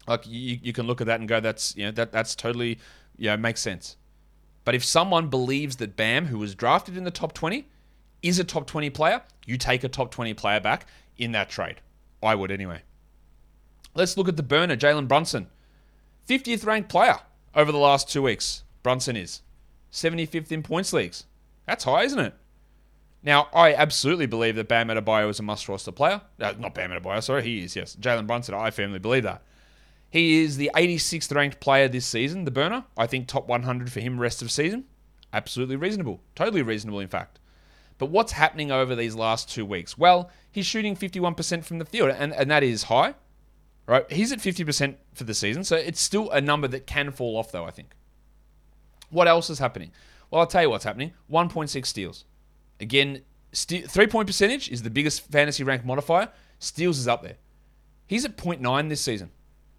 Like 0.08 0.26
you, 0.26 0.58
you 0.60 0.72
can 0.72 0.86
look 0.86 1.00
at 1.00 1.06
that 1.06 1.20
and 1.20 1.28
go, 1.28 1.38
that's 1.38 1.76
you 1.76 1.84
know 1.84 1.92
that 1.92 2.12
that's 2.12 2.34
totally 2.34 2.78
you 3.16 3.30
know 3.30 3.36
makes 3.36 3.60
sense. 3.60 3.96
But 4.64 4.74
if 4.74 4.84
someone 4.84 5.28
believes 5.28 5.76
that 5.76 5.96
Bam, 5.96 6.26
who 6.26 6.38
was 6.38 6.54
drafted 6.54 6.96
in 6.96 7.04
the 7.04 7.10
top 7.10 7.32
20, 7.32 7.68
is 8.22 8.38
a 8.38 8.44
top 8.44 8.66
20 8.66 8.90
player, 8.90 9.22
you 9.46 9.56
take 9.56 9.84
a 9.84 9.88
top 9.88 10.10
20 10.10 10.34
player 10.34 10.60
back 10.60 10.86
in 11.16 11.32
that 11.32 11.48
trade. 11.48 11.80
I 12.22 12.34
would 12.34 12.50
anyway. 12.50 12.82
Let's 13.94 14.16
look 14.16 14.28
at 14.28 14.36
the 14.36 14.42
burner, 14.42 14.76
Jalen 14.76 15.08
Brunson. 15.08 15.48
50th 16.28 16.66
ranked 16.66 16.88
player 16.88 17.20
over 17.54 17.72
the 17.72 17.78
last 17.78 18.10
two 18.10 18.22
weeks. 18.22 18.64
Brunson 18.82 19.16
is 19.16 19.42
75th 19.92 20.52
in 20.52 20.62
points 20.62 20.92
leagues. 20.92 21.24
That's 21.66 21.84
high, 21.84 22.02
isn't 22.02 22.18
it? 22.18 22.34
Now, 23.22 23.48
I 23.52 23.74
absolutely 23.74 24.26
believe 24.26 24.56
that 24.56 24.68
Bam 24.68 24.88
Adebayo 24.88 25.28
is 25.28 25.40
a 25.40 25.42
must 25.42 25.68
roster 25.68 25.92
player. 25.92 26.20
Uh, 26.40 26.54
not 26.58 26.74
Bam 26.74 26.90
Adebayo, 26.90 27.22
sorry, 27.22 27.42
he 27.42 27.64
is, 27.64 27.74
yes. 27.74 27.96
Jalen 27.96 28.26
Brunson, 28.26 28.54
I 28.54 28.70
firmly 28.70 28.98
believe 28.98 29.24
that. 29.24 29.42
He 30.10 30.42
is 30.42 30.56
the 30.56 30.70
86th 30.74 31.34
ranked 31.34 31.60
player 31.60 31.88
this 31.88 32.06
season, 32.06 32.44
the 32.44 32.50
burner. 32.50 32.84
I 32.96 33.06
think 33.06 33.26
top 33.26 33.46
100 33.48 33.92
for 33.92 34.00
him 34.00 34.20
rest 34.20 34.40
of 34.40 34.50
season. 34.50 34.84
Absolutely 35.32 35.76
reasonable. 35.76 36.20
Totally 36.34 36.62
reasonable, 36.62 37.00
in 37.00 37.08
fact. 37.08 37.38
But 37.98 38.06
what's 38.06 38.32
happening 38.32 38.70
over 38.70 38.94
these 38.94 39.14
last 39.14 39.50
two 39.50 39.66
weeks? 39.66 39.98
Well, 39.98 40.30
he's 40.50 40.64
shooting 40.66 40.96
51% 40.96 41.64
from 41.64 41.78
the 41.78 41.84
field, 41.84 42.10
and, 42.10 42.32
and 42.32 42.50
that 42.50 42.62
is 42.62 42.84
high. 42.84 43.14
Right? 43.86 44.10
He's 44.10 44.32
at 44.32 44.38
50% 44.38 44.96
for 45.14 45.24
the 45.24 45.34
season, 45.34 45.64
so 45.64 45.76
it's 45.76 46.00
still 46.00 46.30
a 46.30 46.40
number 46.40 46.68
that 46.68 46.86
can 46.86 47.10
fall 47.10 47.36
off, 47.36 47.50
though, 47.50 47.64
I 47.64 47.70
think. 47.70 47.94
What 49.10 49.28
else 49.28 49.50
is 49.50 49.58
happening? 49.58 49.92
Well, 50.30 50.40
I'll 50.40 50.46
tell 50.46 50.62
you 50.62 50.70
what's 50.70 50.84
happening 50.84 51.12
1.6 51.30 51.86
steals. 51.86 52.24
Again, 52.80 53.22
st- 53.52 53.90
three 53.90 54.06
point 54.06 54.26
percentage 54.26 54.70
is 54.70 54.82
the 54.82 54.90
biggest 54.90 55.30
fantasy 55.30 55.64
rank 55.64 55.84
modifier. 55.84 56.28
Steals 56.58 56.98
is 56.98 57.08
up 57.08 57.22
there. 57.22 57.36
He's 58.06 58.24
at 58.24 58.36
0.9 58.36 58.88
this 58.88 59.00
season. 59.00 59.30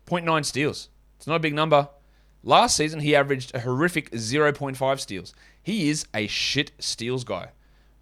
0.9 0.07 0.45
steals. 0.45 0.89
It's 1.17 1.27
not 1.27 1.35
a 1.35 1.39
big 1.39 1.53
number. 1.53 1.89
Last 2.43 2.77
season, 2.77 3.01
he 3.01 3.15
averaged 3.15 3.53
a 3.53 3.59
horrific 3.59 4.11
0.5 4.11 4.99
steals. 4.99 5.33
He 5.61 5.89
is 5.89 6.05
a 6.13 6.27
shit 6.27 6.71
steals 6.79 7.23
guy. 7.23 7.49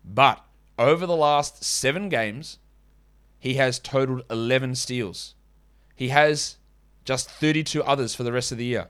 But 0.06 0.44
over 0.78 1.06
the 1.06 1.16
last 1.16 1.64
seven 1.64 2.10
games, 2.10 2.60
he 3.40 3.56
has 3.56 3.80
totaled 3.80 4.24
11 4.30 4.76
steals. 4.76 5.36
He 5.96 6.10
has 6.10 6.58
just 7.04 7.30
32 7.30 7.84
others 7.84 8.14
for 8.14 8.24
the 8.24 8.32
rest 8.32 8.52
of 8.52 8.58
the 8.58 8.66
year. 8.66 8.90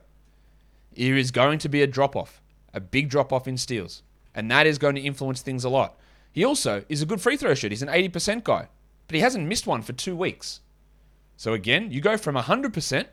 There 0.94 1.16
is 1.16 1.30
going 1.30 1.58
to 1.60 1.68
be 1.68 1.82
a 1.82 1.86
drop 1.86 2.16
off, 2.16 2.42
a 2.74 2.80
big 2.80 3.08
drop 3.08 3.32
off 3.32 3.48
in 3.48 3.56
steals, 3.56 4.02
and 4.38 4.48
that 4.52 4.68
is 4.68 4.78
going 4.78 4.94
to 4.94 5.00
influence 5.00 5.42
things 5.42 5.64
a 5.64 5.68
lot. 5.68 5.98
He 6.30 6.44
also 6.44 6.84
is 6.88 7.02
a 7.02 7.06
good 7.06 7.20
free 7.20 7.36
throw 7.36 7.54
shooter. 7.54 7.72
He's 7.72 7.82
an 7.82 7.88
80% 7.88 8.44
guy, 8.44 8.68
but 9.08 9.16
he 9.16 9.20
hasn't 9.20 9.48
missed 9.48 9.66
one 9.66 9.82
for 9.82 9.92
two 9.92 10.14
weeks. 10.14 10.60
So 11.36 11.54
again, 11.54 11.90
you 11.90 12.00
go 12.00 12.16
from 12.16 12.36
100% 12.36 13.06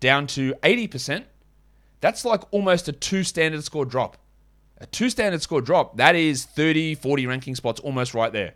down 0.00 0.26
to 0.28 0.54
80%. 0.62 1.24
That's 2.00 2.24
like 2.24 2.40
almost 2.52 2.88
a 2.88 2.92
two 2.92 3.22
standard 3.22 3.64
score 3.64 3.84
drop. 3.84 4.16
A 4.78 4.86
two 4.86 5.10
standard 5.10 5.42
score 5.42 5.60
drop, 5.60 5.98
that 5.98 6.16
is 6.16 6.46
30, 6.46 6.94
40 6.94 7.26
ranking 7.26 7.54
spots 7.54 7.78
almost 7.80 8.14
right 8.14 8.32
there. 8.32 8.54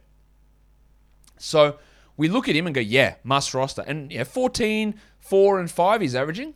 So 1.37 1.79
we 2.17 2.29
look 2.29 2.49
at 2.49 2.57
him 2.57 2.65
and 2.65 2.75
go, 2.75 2.81
yeah, 2.81 3.17
must 3.25 3.53
roster. 3.53 3.85
And 3.87 4.11
yeah, 4.11 4.25
14, 4.25 4.95
4, 5.21 5.61
and 5.61 5.71
5 5.71 6.01
he's 6.01 6.15
averaging. 6.15 6.55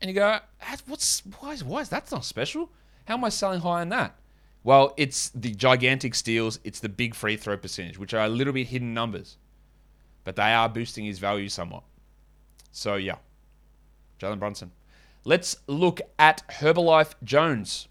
And 0.00 0.08
you 0.08 0.14
go, 0.14 0.38
what's 0.86 1.24
why 1.40 1.50
is, 1.50 1.64
why 1.64 1.80
is 1.80 1.88
that 1.88 2.12
not 2.12 2.24
special? 2.24 2.70
How 3.06 3.14
am 3.14 3.24
I 3.24 3.28
selling 3.28 3.60
high 3.60 3.80
on 3.80 3.88
that? 3.88 4.16
Well, 4.64 4.94
it's 4.96 5.30
the 5.30 5.54
gigantic 5.54 6.14
steals, 6.14 6.60
it's 6.62 6.80
the 6.80 6.88
big 6.88 7.14
free 7.14 7.36
throw 7.36 7.56
percentage, 7.56 7.98
which 7.98 8.14
are 8.14 8.24
a 8.24 8.28
little 8.28 8.52
bit 8.52 8.68
hidden 8.68 8.94
numbers. 8.94 9.36
But 10.24 10.36
they 10.36 10.52
are 10.52 10.68
boosting 10.68 11.04
his 11.04 11.18
value 11.18 11.48
somewhat. 11.48 11.82
So 12.70 12.94
yeah. 12.96 13.16
Jalen 14.20 14.38
Brunson. 14.38 14.70
Let's 15.24 15.56
look 15.66 16.00
at 16.18 16.42
Herbalife 16.48 17.14
Jones 17.24 17.88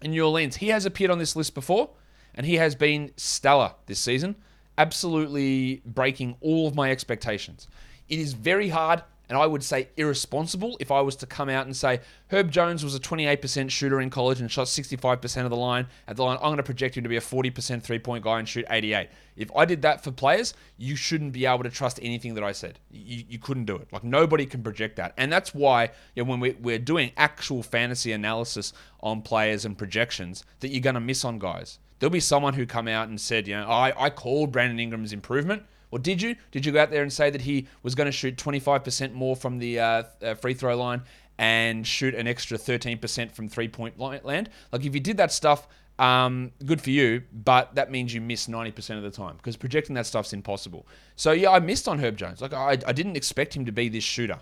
in 0.00 0.12
New 0.12 0.24
Orleans. 0.24 0.56
He 0.56 0.68
has 0.68 0.86
appeared 0.86 1.10
on 1.10 1.18
this 1.18 1.36
list 1.36 1.54
before, 1.54 1.90
and 2.34 2.46
he 2.46 2.54
has 2.56 2.74
been 2.74 3.12
stellar 3.16 3.72
this 3.86 3.98
season, 3.98 4.36
absolutely 4.78 5.82
breaking 5.84 6.36
all 6.40 6.66
of 6.66 6.74
my 6.74 6.90
expectations. 6.90 7.68
It 8.08 8.18
is 8.18 8.32
very 8.32 8.68
hard 8.68 9.02
and 9.28 9.38
I 9.38 9.46
would 9.46 9.62
say 9.62 9.88
irresponsible 9.96 10.76
if 10.80 10.90
I 10.90 11.00
was 11.00 11.16
to 11.16 11.26
come 11.26 11.48
out 11.48 11.66
and 11.66 11.76
say 11.76 12.00
Herb 12.30 12.50
Jones 12.50 12.84
was 12.84 12.94
a 12.94 13.00
28% 13.00 13.70
shooter 13.70 14.00
in 14.00 14.10
college 14.10 14.40
and 14.40 14.50
shot 14.50 14.66
65% 14.66 15.44
of 15.44 15.50
the 15.50 15.56
line 15.56 15.86
at 16.06 16.16
the 16.16 16.24
line. 16.24 16.36
I'm 16.36 16.48
going 16.48 16.58
to 16.58 16.62
project 16.62 16.96
him 16.96 17.04
to 17.04 17.08
be 17.08 17.16
a 17.16 17.20
40% 17.20 17.82
three 17.82 17.98
point 17.98 18.24
guy 18.24 18.38
and 18.38 18.48
shoot 18.48 18.66
88. 18.68 19.08
If 19.36 19.50
I 19.56 19.64
did 19.64 19.82
that 19.82 20.04
for 20.04 20.10
players, 20.12 20.54
you 20.76 20.94
shouldn't 20.94 21.32
be 21.32 21.46
able 21.46 21.64
to 21.64 21.70
trust 21.70 21.98
anything 22.02 22.34
that 22.34 22.44
I 22.44 22.52
said. 22.52 22.78
You, 22.90 23.24
you 23.28 23.38
couldn't 23.38 23.64
do 23.64 23.76
it. 23.76 23.88
Like 23.92 24.04
nobody 24.04 24.46
can 24.46 24.62
project 24.62 24.96
that. 24.96 25.14
And 25.16 25.32
that's 25.32 25.54
why 25.54 25.90
you 26.14 26.24
know, 26.24 26.30
when 26.30 26.40
we, 26.40 26.52
we're 26.60 26.78
doing 26.78 27.12
actual 27.16 27.62
fantasy 27.62 28.12
analysis 28.12 28.72
on 29.00 29.22
players 29.22 29.64
and 29.64 29.76
projections, 29.76 30.44
that 30.60 30.68
you're 30.68 30.80
going 30.80 30.94
to 30.94 31.00
miss 31.00 31.24
on 31.24 31.38
guys. 31.38 31.78
There'll 31.98 32.12
be 32.12 32.20
someone 32.20 32.54
who 32.54 32.66
come 32.66 32.88
out 32.88 33.08
and 33.08 33.20
said, 33.20 33.48
you 33.48 33.56
know, 33.56 33.66
I, 33.66 33.92
I 33.96 34.10
called 34.10 34.52
Brandon 34.52 34.78
Ingram's 34.78 35.12
improvement 35.12 35.62
or 35.94 36.00
did 36.00 36.20
you? 36.20 36.34
Did 36.50 36.66
you 36.66 36.72
go 36.72 36.80
out 36.80 36.90
there 36.90 37.04
and 37.04 37.12
say 37.12 37.30
that 37.30 37.42
he 37.42 37.68
was 37.84 37.94
going 37.94 38.06
to 38.06 38.12
shoot 38.12 38.36
25% 38.36 39.12
more 39.12 39.36
from 39.36 39.60
the 39.60 39.78
uh, 39.78 40.02
uh, 40.20 40.34
free 40.34 40.52
throw 40.52 40.76
line 40.76 41.02
and 41.38 41.86
shoot 41.86 42.16
an 42.16 42.26
extra 42.26 42.58
13% 42.58 43.30
from 43.30 43.48
three 43.48 43.68
point 43.68 43.96
land? 43.96 44.50
Like, 44.72 44.84
if 44.84 44.92
you 44.92 44.98
did 44.98 45.18
that 45.18 45.30
stuff, 45.30 45.68
um, 46.00 46.50
good 46.66 46.80
for 46.80 46.90
you, 46.90 47.22
but 47.32 47.76
that 47.76 47.92
means 47.92 48.12
you 48.12 48.20
miss 48.20 48.48
90% 48.48 48.96
of 48.96 49.04
the 49.04 49.10
time 49.12 49.36
because 49.36 49.56
projecting 49.56 49.94
that 49.94 50.04
stuff's 50.04 50.32
impossible. 50.32 50.84
So, 51.14 51.30
yeah, 51.30 51.50
I 51.50 51.60
missed 51.60 51.86
on 51.86 52.00
Herb 52.00 52.16
Jones. 52.16 52.40
Like, 52.40 52.52
I, 52.52 52.76
I 52.84 52.92
didn't 52.92 53.16
expect 53.16 53.54
him 53.54 53.64
to 53.64 53.70
be 53.70 53.88
this 53.88 54.02
shooter. 54.02 54.40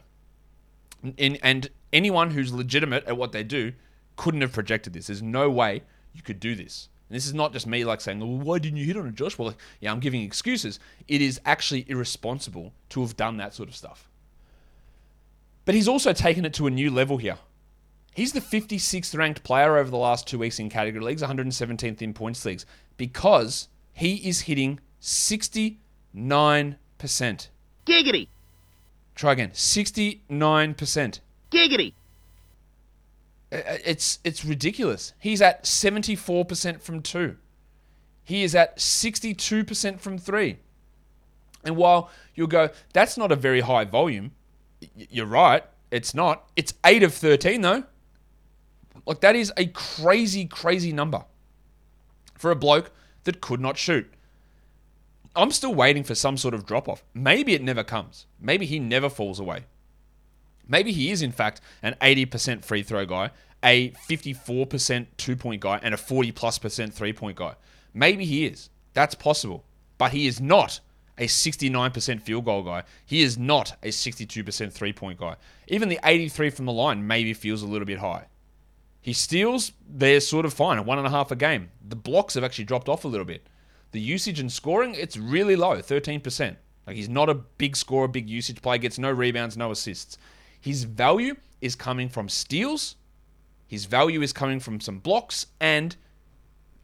In, 1.19 1.37
and 1.43 1.69
anyone 1.93 2.31
who's 2.31 2.51
legitimate 2.51 3.05
at 3.05 3.19
what 3.19 3.33
they 3.33 3.45
do 3.45 3.75
couldn't 4.17 4.41
have 4.41 4.55
projected 4.55 4.95
this. 4.95 5.09
There's 5.09 5.21
no 5.21 5.51
way 5.51 5.83
you 6.15 6.23
could 6.23 6.41
do 6.41 6.55
this. 6.55 6.89
And 7.13 7.17
this 7.19 7.27
is 7.27 7.35
not 7.35 7.53
just 7.53 7.67
me 7.67 7.85
like 7.85 8.01
saying, 8.01 8.21
well, 8.21 8.39
why 8.39 8.59
didn't 8.59 8.79
you 8.79 8.87
hit 8.87 8.97
on 8.97 9.07
it, 9.07 9.15
Josh? 9.15 9.37
Well, 9.37 9.53
yeah, 9.81 9.93
I'm 9.93 10.01
giving 10.01 10.23
excuses. 10.23 10.81
It 11.09 11.21
is 11.21 11.43
actually 11.45 11.85
irresponsible 11.87 12.73
to 12.89 13.03
have 13.03 13.19
done 13.19 13.37
that 13.37 13.53
sort 13.53 13.69
of 13.69 13.77
stuff. 13.77 14.09
But 15.67 15.75
he's 15.75 15.89
also 15.89 16.15
taken 16.15 16.47
it 16.47 16.55
to 16.55 16.67
a 16.67 16.71
new 16.71 16.91
level 16.91 17.19
here. 17.19 17.37
He's 18.15 18.33
the 18.33 18.41
56th 18.41 19.15
ranked 19.15 19.43
player 19.43 19.77
over 19.77 19.91
the 19.91 19.99
last 19.99 20.27
two 20.27 20.39
weeks 20.39 20.59
in 20.59 20.71
category 20.71 21.05
leagues, 21.05 21.21
117th 21.21 22.01
in 22.01 22.15
points 22.15 22.47
leagues, 22.47 22.65
because 22.97 23.69
he 23.93 24.15
is 24.27 24.41
hitting 24.41 24.81
69%. 25.03 25.77
Giggity. 27.85 28.29
Try 29.15 29.33
again. 29.33 29.51
69%. 29.51 31.21
Giggity. 31.51 31.93
It's 33.53 34.19
it's 34.25 34.47
ridiculous. 34.47 35.13
He's 35.19 35.43
at 35.43 35.65
74% 35.65 36.81
from 36.81 37.03
2. 37.03 37.37
He 38.25 38.45
is 38.45 38.55
at 38.55 38.79
62% 38.79 40.01
from 40.01 40.17
3. 40.17 40.57
And 41.65 41.77
while 41.77 42.11
you'll 42.35 42.47
go, 42.47 42.71
that's 42.95 43.19
not 43.19 43.31
a 43.31 43.37
very 43.37 43.61
high 43.61 43.85
volume, 43.85 44.33
you're 44.97 45.27
right, 45.27 45.65
it's 45.91 46.15
not. 46.15 46.49
It's 46.57 46.73
8 46.85 47.03
of 47.03 47.13
13 47.13 47.61
though. 47.61 47.85
Like 49.05 49.21
that 49.21 49.37
is 49.37 49.53
a 49.59 49.67
crazy 49.67 50.47
crazy 50.47 50.93
number 50.93 51.25
for 52.39 52.51
a 52.51 52.57
bloke 52.57 52.91
that 53.25 53.43
could 53.43 53.61
not 53.61 53.77
shoot. 53.77 54.11
I'm 55.37 55.51
still 55.51 55.75
waiting 55.75 56.05
for 56.05 56.15
some 56.15 56.37
sort 56.39 56.55
of 56.55 56.65
drop 56.65 56.89
off. 56.89 57.05
Maybe 57.13 57.53
it 57.55 57.63
never 57.63 57.85
comes. 57.85 58.27
Maybe 58.41 58.65
he 58.65 58.79
never 58.79 59.11
falls 59.11 59.39
away. 59.39 59.65
Maybe 60.69 60.93
he 60.93 61.11
is, 61.11 61.23
in 61.23 61.33
fact, 61.33 61.61
an 61.83 61.97
80% 62.01 62.65
free 62.65 62.83
throw 62.83 63.05
guy, 63.05 63.31
a 63.65 63.91
54% 64.09 65.07
two 65.17 65.37
point 65.37 65.61
guy, 65.61 65.79
and 65.83 65.95
a 65.95 65.97
40 65.97 66.33
plus 66.33 66.59
percent 66.59 66.95
three 66.95 67.13
point 67.13 67.37
guy. 67.37 67.55
Maybe 67.95 68.25
he 68.25 68.47
is. 68.47 68.71
That's 68.95 69.15
possible. 69.15 69.65
But 69.99 70.13
he 70.13 70.27
is 70.27 70.41
not 70.41 70.81
a 71.19 71.27
69% 71.27 72.23
field 72.23 72.45
goal 72.45 72.63
guy. 72.63 72.83
He 73.05 73.23
is 73.23 73.39
not 73.39 73.77
a 73.83 73.89
62% 73.89 74.73
three 74.73 74.93
point 74.93 75.19
guy. 75.19 75.37
Even 75.69 75.89
the 75.89 76.01
83 76.05 76.51
from 76.51 76.67
the 76.67 76.73
line 76.73 77.07
maybe 77.07 77.35
feels 77.35 77.63
a 77.63 77.67
little 77.67 77.87
bit 77.87 77.99
high. 77.99 78.27
He 79.01 79.13
steals, 79.13 79.73
they're 79.89 80.21
sort 80.21 80.47
of 80.47 80.55
fine, 80.55 80.85
one 80.85 80.99
and 80.99 81.07
a 81.07 81.11
half 81.11 81.33
a 81.33 81.37
game. 81.37 81.71
The 81.87 81.97
blocks 81.97 82.35
have 82.35 82.45
actually 82.45 82.67
dropped 82.67 82.89
off 82.89 83.05
a 83.05 83.09
little 83.09 83.27
bit. 83.27 83.47
The 83.91 84.01
usage 84.01 84.41
and 84.41 84.51
scoring, 84.51 84.95
it's 84.95 85.17
really 85.17 85.57
low, 85.57 85.77
13%. 85.77 86.57
Like 86.87 86.97
he's 86.97 87.09
not 87.09 87.29
a 87.29 87.35
big 87.35 87.77
scorer, 87.77 88.09
big 88.09 88.31
usage 88.31 88.63
player, 88.63 88.79
gets 88.79 88.99
no 88.99 89.11
rebounds, 89.11 89.57
no 89.57 89.71
assists. 89.71 90.19
His 90.63 90.85
value 90.85 91.35
is 91.61 91.75
coming 91.75 92.09
from 92.09 92.29
steals. 92.29 92.95
His 93.67 93.85
value 93.85 94.23
is 94.23 94.33
coming 94.33 94.61
from 94.61 94.81
some 94.81 95.01
blocks 95.01 95.47
and 95.61 95.97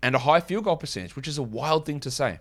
and 0.03 0.17
a 0.17 0.19
high 0.21 0.41
field 0.41 0.65
goal 0.65 0.77
percentage, 0.77 1.15
which 1.15 1.29
is 1.29 1.39
a 1.39 1.43
wild 1.45 1.87
thing 1.87 2.01
to 2.01 2.11
say. 2.11 2.41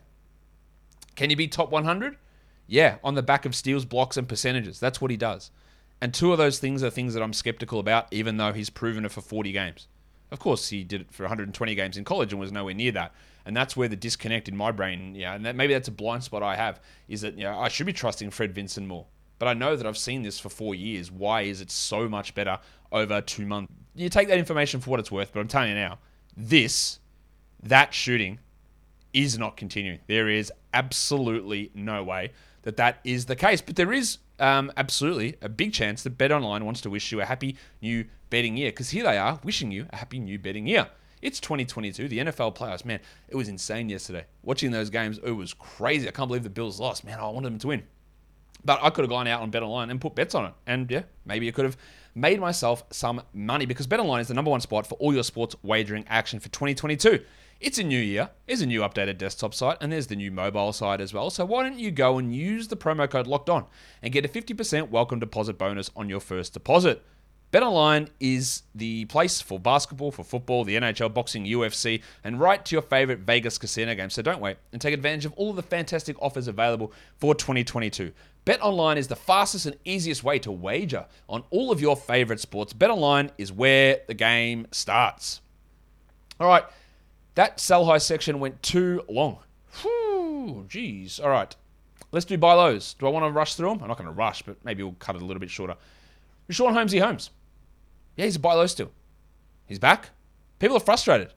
Can 1.15 1.29
he 1.29 1.35
be 1.35 1.47
top 1.47 1.71
100? 1.71 2.17
Yeah, 2.65 2.97
on 3.03 3.13
the 3.13 3.21
back 3.21 3.45
of 3.45 3.55
steals, 3.55 3.85
blocks, 3.85 4.17
and 4.17 4.27
percentages. 4.27 4.79
That's 4.79 4.99
what 4.99 5.11
he 5.11 5.17
does. 5.17 5.51
And 6.01 6.11
two 6.11 6.31
of 6.31 6.39
those 6.39 6.57
things 6.57 6.83
are 6.83 6.89
things 6.89 7.13
that 7.13 7.21
I'm 7.21 7.33
skeptical 7.33 7.79
about, 7.79 8.07
even 8.11 8.37
though 8.37 8.51
he's 8.51 8.71
proven 8.71 9.05
it 9.05 9.11
for 9.11 9.21
40 9.21 9.51
games. 9.51 9.87
Of 10.31 10.39
course, 10.39 10.69
he 10.69 10.83
did 10.83 11.01
it 11.01 11.11
for 11.11 11.23
120 11.23 11.75
games 11.75 11.97
in 11.97 12.03
college 12.03 12.33
and 12.33 12.39
was 12.39 12.51
nowhere 12.51 12.73
near 12.73 12.91
that. 12.93 13.13
And 13.45 13.55
that's 13.55 13.77
where 13.77 13.87
the 13.87 13.95
disconnect 13.95 14.47
in 14.47 14.57
my 14.57 14.71
brain, 14.71 15.13
yeah, 15.13 15.35
and 15.35 15.45
that, 15.45 15.55
maybe 15.55 15.73
that's 15.73 15.87
a 15.87 15.91
blind 15.91 16.23
spot 16.23 16.43
I 16.43 16.55
have, 16.55 16.79
is 17.07 17.21
that 17.21 17.37
you 17.37 17.43
know, 17.43 17.57
I 17.57 17.69
should 17.69 17.85
be 17.85 17.93
trusting 17.93 18.31
Fred 18.31 18.53
Vinson 18.53 18.87
more. 18.87 19.05
But 19.39 19.47
I 19.47 19.53
know 19.53 19.75
that 19.75 19.85
I've 19.85 19.97
seen 19.97 20.23
this 20.23 20.39
for 20.39 20.49
four 20.49 20.75
years. 20.75 21.11
Why 21.11 21.41
is 21.41 21.61
it 21.61 21.71
so 21.71 22.09
much 22.09 22.33
better 22.33 22.59
over 22.91 23.21
two 23.21 23.45
months? 23.45 23.71
You 23.95 24.09
take 24.09 24.27
that 24.27 24.37
information 24.37 24.79
for 24.79 24.89
what 24.89 24.99
it's 24.99 25.11
worth, 25.11 25.31
but 25.33 25.39
I'm 25.39 25.47
telling 25.47 25.69
you 25.69 25.75
now, 25.75 25.99
this, 26.35 26.99
that 27.63 27.93
shooting 27.93 28.39
is 29.13 29.37
not 29.37 29.57
continuing. 29.57 29.99
There 30.07 30.29
is 30.29 30.51
absolutely 30.73 31.71
no 31.73 32.03
way 32.03 32.31
that 32.63 32.77
that 32.77 32.99
is 33.03 33.25
the 33.25 33.35
case. 33.35 33.61
But 33.61 33.75
there 33.75 33.93
is 33.93 34.19
um, 34.39 34.71
absolutely 34.77 35.35
a 35.41 35.49
big 35.49 35.73
chance 35.73 36.03
that 36.03 36.17
Bet 36.17 36.31
Online 36.31 36.65
wants 36.65 36.81
to 36.81 36.89
wish 36.89 37.11
you 37.11 37.21
a 37.21 37.25
happy 37.25 37.57
new 37.81 38.05
betting 38.29 38.57
year 38.57 38.71
because 38.71 38.89
here 38.89 39.03
they 39.03 39.17
are 39.17 39.39
wishing 39.43 39.71
you 39.71 39.87
a 39.91 39.95
happy 39.95 40.19
new 40.19 40.37
betting 40.37 40.67
year. 40.67 40.87
It's 41.21 41.39
2022. 41.39 42.07
The 42.07 42.19
NFL 42.19 42.55
playoffs, 42.55 42.85
man, 42.85 42.99
it 43.27 43.35
was 43.35 43.47
insane 43.47 43.89
yesterday. 43.89 44.25
Watching 44.43 44.71
those 44.71 44.89
games, 44.89 45.19
it 45.23 45.31
was 45.31 45.53
crazy. 45.53 46.07
I 46.07 46.11
can't 46.11 46.27
believe 46.27 46.43
the 46.43 46.49
Bills 46.49 46.79
lost. 46.79 47.03
Man, 47.03 47.19
I 47.19 47.27
wanted 47.27 47.51
them 47.51 47.59
to 47.59 47.67
win. 47.67 47.83
But 48.63 48.79
I 48.81 48.89
could 48.89 49.03
have 49.03 49.09
gone 49.09 49.27
out 49.27 49.41
on 49.41 49.49
Bet 49.49 49.63
Online 49.63 49.89
and 49.89 50.01
put 50.01 50.15
bets 50.15 50.35
on 50.35 50.45
it. 50.45 50.53
And 50.65 50.89
yeah, 50.91 51.03
maybe 51.25 51.47
I 51.47 51.51
could 51.51 51.65
have 51.65 51.77
made 52.15 52.39
myself 52.39 52.83
some 52.91 53.21
money 53.33 53.65
because 53.65 53.87
Bet 53.87 53.99
Online 53.99 54.21
is 54.21 54.27
the 54.27 54.33
number 54.33 54.51
one 54.51 54.61
spot 54.61 54.87
for 54.87 54.95
all 54.95 55.13
your 55.13 55.23
sports 55.23 55.55
wagering 55.63 56.05
action 56.07 56.39
for 56.39 56.49
2022. 56.49 57.23
It's 57.59 57.79
a 57.79 57.83
new 57.83 57.99
year, 57.99 58.29
there's 58.45 58.61
a 58.61 58.67
new 58.67 58.81
updated 58.81 59.17
desktop 59.17 59.53
site, 59.53 59.77
and 59.81 59.91
there's 59.91 60.07
the 60.07 60.15
new 60.15 60.29
mobile 60.29 60.71
site 60.73 61.01
as 61.01 61.11
well. 61.11 61.31
So 61.31 61.43
why 61.43 61.63
don't 61.63 61.79
you 61.79 61.89
go 61.89 62.19
and 62.19 62.35
use 62.35 62.67
the 62.67 62.77
promo 62.77 63.09
code 63.09 63.25
locked 63.25 63.49
on 63.49 63.65
and 64.03 64.13
get 64.13 64.25
a 64.25 64.27
50% 64.27 64.89
welcome 64.89 65.19
deposit 65.19 65.57
bonus 65.57 65.89
on 65.95 66.07
your 66.07 66.19
first 66.19 66.53
deposit? 66.53 67.03
BetOnline 67.53 68.09
is 68.19 68.63
the 68.75 69.05
place 69.05 69.39
for 69.39 69.57
basketball, 69.57 70.11
for 70.11 70.23
football, 70.23 70.65
the 70.65 70.75
NHL, 70.75 71.13
boxing, 71.13 71.45
UFC, 71.45 72.01
and 72.25 72.39
right 72.39 72.63
to 72.65 72.75
your 72.75 72.81
favorite 72.81 73.19
Vegas 73.19 73.57
casino 73.57 73.95
games. 73.95 74.15
So 74.15 74.21
don't 74.21 74.41
wait 74.41 74.57
and 74.73 74.81
take 74.81 74.93
advantage 74.93 75.25
of 75.25 75.31
all 75.33 75.51
of 75.51 75.55
the 75.55 75.63
fantastic 75.63 76.21
offers 76.21 76.49
available 76.49 76.91
for 77.19 77.33
2022. 77.33 78.11
BetOnline 78.45 78.97
is 78.97 79.07
the 79.07 79.15
fastest 79.15 79.65
and 79.65 79.77
easiest 79.85 80.25
way 80.25 80.39
to 80.39 80.51
wager 80.51 81.05
on 81.29 81.43
all 81.49 81.71
of 81.71 81.79
your 81.79 81.95
favorite 81.95 82.41
sports. 82.41 82.73
BetOnline 82.73 83.29
is 83.37 83.51
where 83.51 84.01
the 84.07 84.13
game 84.13 84.67
starts. 84.71 85.39
All 86.41 86.47
right. 86.47 86.65
That 87.35 87.61
sell 87.61 87.85
high 87.85 87.97
section 87.99 88.39
went 88.39 88.61
too 88.61 89.03
long. 89.07 89.39
Whew, 89.81 90.65
jeez. 90.67 91.23
All 91.23 91.29
right. 91.29 91.55
Let's 92.11 92.25
do 92.25 92.37
buy 92.37 92.53
lows. 92.53 92.93
Do 92.95 93.07
I 93.07 93.09
want 93.09 93.25
to 93.25 93.31
rush 93.31 93.55
through 93.55 93.69
them? 93.69 93.79
I'm 93.81 93.87
not 93.87 93.97
going 93.97 94.07
to 94.07 94.13
rush, 94.13 94.41
but 94.41 94.63
maybe 94.65 94.83
we'll 94.83 94.93
cut 94.93 95.15
it 95.15 95.21
a 95.21 95.25
little 95.25 95.39
bit 95.39 95.49
shorter. 95.49 95.75
Richaun 96.49 96.73
Holmesy 96.73 96.99
Holmes. 96.99 97.29
Yeah, 98.17 98.25
he's 98.25 98.35
a 98.35 98.39
buy 98.39 98.53
low 98.53 98.67
still. 98.67 98.91
He's 99.65 99.79
back. 99.79 100.09
People 100.59 100.75
are 100.75 100.81
frustrated. 100.81 101.33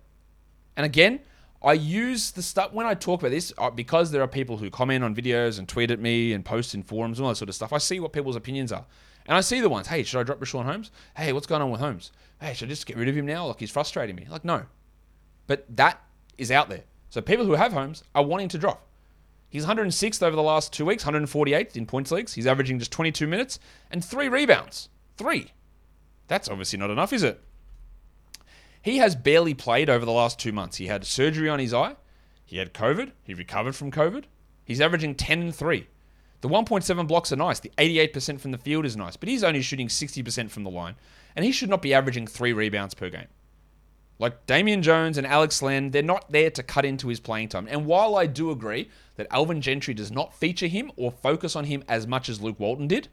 And 0.77 0.85
again, 0.87 1.21
I 1.62 1.75
use 1.75 2.31
the 2.31 2.43
stuff 2.43 2.73
when 2.73 2.87
I 2.87 2.95
talk 2.95 3.21
about 3.21 3.31
this 3.31 3.53
because 3.75 4.11
there 4.11 4.23
are 4.23 4.29
people 4.29 4.57
who 4.57 4.71
comment 4.71 5.05
on 5.05 5.14
videos 5.14 5.59
and 5.59 5.69
tweet 5.69 5.90
at 5.90 6.01
me 6.01 6.33
and 6.33 6.45
post 6.45 6.75
in 6.75 6.83
forums 6.83 7.19
and 7.19 7.27
all 7.27 7.33
that 7.33 7.37
sort 7.37 7.51
of 7.51 7.55
stuff. 7.55 7.73
I 7.73 7.79
see 7.79 8.01
what 8.01 8.14
people's 8.14 8.37
opinions 8.37 8.73
are. 8.73 8.87
And 9.27 9.37
I 9.37 9.43
see 9.43 9.61
the 9.61 9.69
ones, 9.69 9.87
hey, 9.87 10.03
should 10.03 10.19
I 10.19 10.23
drop 10.23 10.40
Richaun 10.40 10.64
Holmes? 10.64 10.90
Hey, 11.16 11.33
what's 11.35 11.47
going 11.47 11.61
on 11.61 11.71
with 11.71 11.81
Holmes? 11.81 12.12
Hey, 12.40 12.55
should 12.55 12.69
I 12.69 12.71
just 12.71 12.87
get 12.87 12.97
rid 12.97 13.09
of 13.09 13.16
him 13.16 13.27
now? 13.27 13.47
Like 13.47 13.61
he's 13.61 13.71
frustrating 13.71 14.16
me. 14.16 14.27
Like, 14.31 14.45
no. 14.45 14.64
But 15.47 15.66
that 15.77 16.03
is 16.38 16.51
out 16.51 16.71
there. 16.71 16.85
So 17.11 17.21
people 17.21 17.45
who 17.45 17.55
have 17.55 17.73
Holmes 17.73 18.03
are 18.14 18.25
wanting 18.25 18.49
to 18.49 18.59
drop. 18.59 18.87
He's 19.51 19.66
106th 19.66 20.23
over 20.23 20.37
the 20.37 20.43
last 20.43 20.73
two 20.73 20.87
weeks, 20.87 21.05
148th 21.05 21.77
in 21.77 21.85
points 21.85 22.11
leagues. 22.11 22.33
He's 22.33 22.47
averaging 22.47 22.79
just 22.79 22.93
22 22.93 23.27
minutes 23.27 23.59
and 23.90 24.03
three 24.03 24.29
rebounds. 24.29 24.88
Three. 25.16 25.53
That's 26.31 26.49
obviously 26.49 26.79
not 26.79 26.90
enough, 26.90 27.12
is 27.12 27.25
it? 27.25 27.43
He 28.81 28.99
has 28.99 29.16
barely 29.16 29.53
played 29.53 29.90
over 29.90 30.05
the 30.05 30.12
last 30.12 30.38
two 30.38 30.53
months. 30.53 30.77
He 30.77 30.87
had 30.87 31.05
surgery 31.05 31.49
on 31.49 31.59
his 31.59 31.75
eye. 31.75 31.97
He 32.47 32.59
had 32.59 32.73
COVID. 32.73 33.11
He 33.25 33.35
recovered 33.35 33.75
from 33.75 33.90
COVID. 33.90 34.27
He's 34.64 34.81
averaging 34.81 35.16
10 35.16 35.43
and 35.43 35.55
3. 35.55 35.88
The 36.40 36.49
1.7 36.49 37.09
blocks 37.09 37.33
are 37.33 37.37
nice. 37.37 37.59
The 37.59 37.73
88% 37.79 38.38
from 38.38 38.53
the 38.53 38.59
field 38.59 38.87
is 38.87 38.97
nice, 38.97 39.16
but 39.16 39.29
he's 39.29 39.43
only 39.43 39.61
shooting 39.61 39.88
60% 39.88 40.51
from 40.51 40.62
the 40.62 40.71
line, 40.71 40.95
and 41.35 41.45
he 41.45 41.51
should 41.51 41.69
not 41.69 41.83
be 41.83 41.93
averaging 41.93 42.29
three 42.29 42.53
rebounds 42.53 42.95
per 42.95 43.11
game. 43.11 43.27
Like 44.21 44.47
Damian 44.47 44.83
Jones 44.83 45.19
and 45.19 45.27
Alex 45.27 45.61
Len, 45.62 45.90
they're 45.90 46.01
not 46.01 46.31
there 46.31 46.51
to 46.53 46.62
cut 46.62 46.85
into 46.85 47.09
his 47.09 47.19
playing 47.19 47.49
time. 47.49 47.66
And 47.69 47.87
while 47.87 48.14
I 48.14 48.27
do 48.27 48.53
agree 48.53 48.88
that 49.16 49.27
Alvin 49.33 49.61
Gentry 49.62 49.95
does 49.95 50.12
not 50.12 50.33
feature 50.33 50.69
him 50.69 50.93
or 50.95 51.11
focus 51.11 51.57
on 51.57 51.64
him 51.64 51.83
as 51.88 52.07
much 52.07 52.29
as 52.29 52.40
Luke 52.40 52.61
Walton 52.61 52.87
did, 52.87 53.09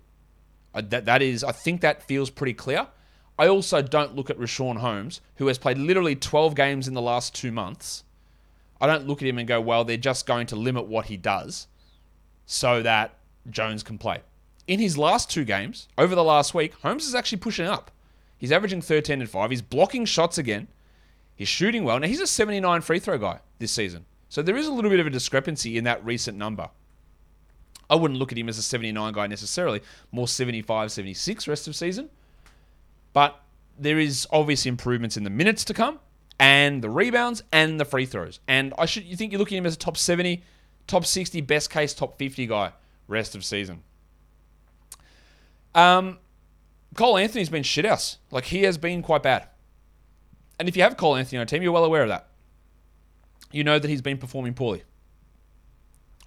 that, 0.76 1.06
that 1.06 1.24
is, 1.24 1.44
I 1.44 1.52
think 1.52 1.82
that 1.82 2.04
feels 2.04 2.30
pretty 2.30 2.54
clear. 2.54 2.88
I 3.40 3.48
also 3.48 3.82
don't 3.82 4.16
look 4.16 4.30
at 4.30 4.40
Richaun 4.40 4.78
Holmes, 4.78 5.22
who 5.36 5.48
has 5.48 5.58
played 5.58 5.78
literally 5.78 6.16
12 6.16 6.56
games 6.56 6.88
in 6.88 6.94
the 6.94 7.02
last 7.02 7.36
two 7.36 7.52
months. 7.52 8.04
I 8.82 8.88
don't 8.88 9.08
look 9.08 9.22
at 9.22 9.28
him 9.28 9.38
and 9.38 9.48
go, 9.48 9.62
well, 9.62 9.84
they're 9.84 9.98
just 9.98 10.26
going 10.26 10.48
to 10.48 10.56
limit 10.56 10.88
what 10.88 11.06
he 11.06 11.18
does 11.18 11.68
so 12.46 12.82
that 12.82 13.16
Jones 13.50 13.84
can 13.84 13.98
play. 13.98 14.22
In 14.68 14.80
his 14.80 14.98
last 14.98 15.30
two 15.30 15.46
games, 15.46 15.88
over 15.98 16.16
the 16.16 16.24
last 16.24 16.54
week, 16.54 16.74
Holmes 16.82 17.08
is 17.08 17.16
actually 17.16 17.40
pushing 17.40 17.68
up. 17.68 17.92
He's 18.38 18.52
averaging 18.52 18.82
13 18.82 19.22
and 19.22 19.30
5. 19.30 19.50
He's 19.50 19.62
blocking 19.62 20.06
shots 20.06 20.38
again. 20.38 20.68
He's 21.36 21.48
shooting 21.48 21.84
well. 21.84 22.00
Now, 22.00 22.08
he's 22.08 22.20
a 22.20 22.28
79 22.28 22.82
free 22.82 23.00
throw 23.00 23.18
guy 23.18 23.40
this 23.60 23.72
season. 23.72 24.06
So 24.30 24.42
there 24.42 24.58
is 24.58 24.68
a 24.68 24.72
little 24.72 24.92
bit 24.92 25.00
of 25.00 25.08
a 25.08 25.12
discrepancy 25.12 25.78
in 25.78 25.84
that 25.86 26.06
recent 26.06 26.38
number. 26.38 26.70
I 27.90 27.96
wouldn't 27.96 28.20
look 28.20 28.32
at 28.32 28.38
him 28.38 28.50
as 28.50 28.58
a 28.58 28.64
79 28.64 29.14
guy 29.14 29.28
necessarily, 29.28 29.82
more 30.12 30.28
75, 30.28 30.92
76 30.92 31.48
rest 31.48 31.68
of 31.68 31.76
season. 31.76 32.10
But 33.18 33.42
there 33.80 33.98
is 33.98 34.28
obvious 34.30 34.68
improvements 34.68 35.18
in 35.18 35.24
the 35.24 35.32
minutes 35.32 35.66
to 35.66 35.74
come 35.74 35.98
and 36.40 36.84
the 36.84 36.90
rebounds 36.92 37.42
and 37.52 37.80
the 37.80 37.84
free 37.84 38.06
throws. 38.06 38.40
And 38.48 38.76
I 38.78 38.86
should 38.86 39.06
you 39.06 39.16
think 39.16 39.32
you're 39.32 39.40
looking 39.40 39.58
at 39.58 39.62
him 39.62 39.66
as 39.66 39.74
a 39.74 39.80
top 39.80 39.98
70, 39.98 40.44
top 40.86 41.04
60, 41.04 41.42
best 41.42 41.72
case 41.72 41.96
top 41.96 42.20
50 42.20 42.46
guy 42.46 42.74
rest 43.08 43.34
of 43.34 43.44
season. 43.44 43.82
Um 45.74 46.20
Cole 46.94 47.18
Anthony's 47.18 47.50
been 47.50 47.64
shithouse. 47.64 48.18
Like 48.30 48.46
he 48.46 48.62
has 48.62 48.78
been 48.78 49.02
quite 49.02 49.24
bad. 49.24 49.48
And 50.60 50.70
if 50.70 50.78
you 50.78 50.84
have 50.84 50.96
Cole 50.96 51.16
Anthony 51.16 51.40
on 51.40 51.42
your 51.42 51.46
team, 51.48 51.64
you're 51.64 51.72
well 51.72 51.86
aware 51.86 52.04
of 52.04 52.10
that. 52.10 52.28
You 53.52 53.64
know 53.64 53.80
that 53.80 53.90
he's 53.90 54.04
been 54.04 54.20
performing 54.20 54.54
poorly. 54.54 54.84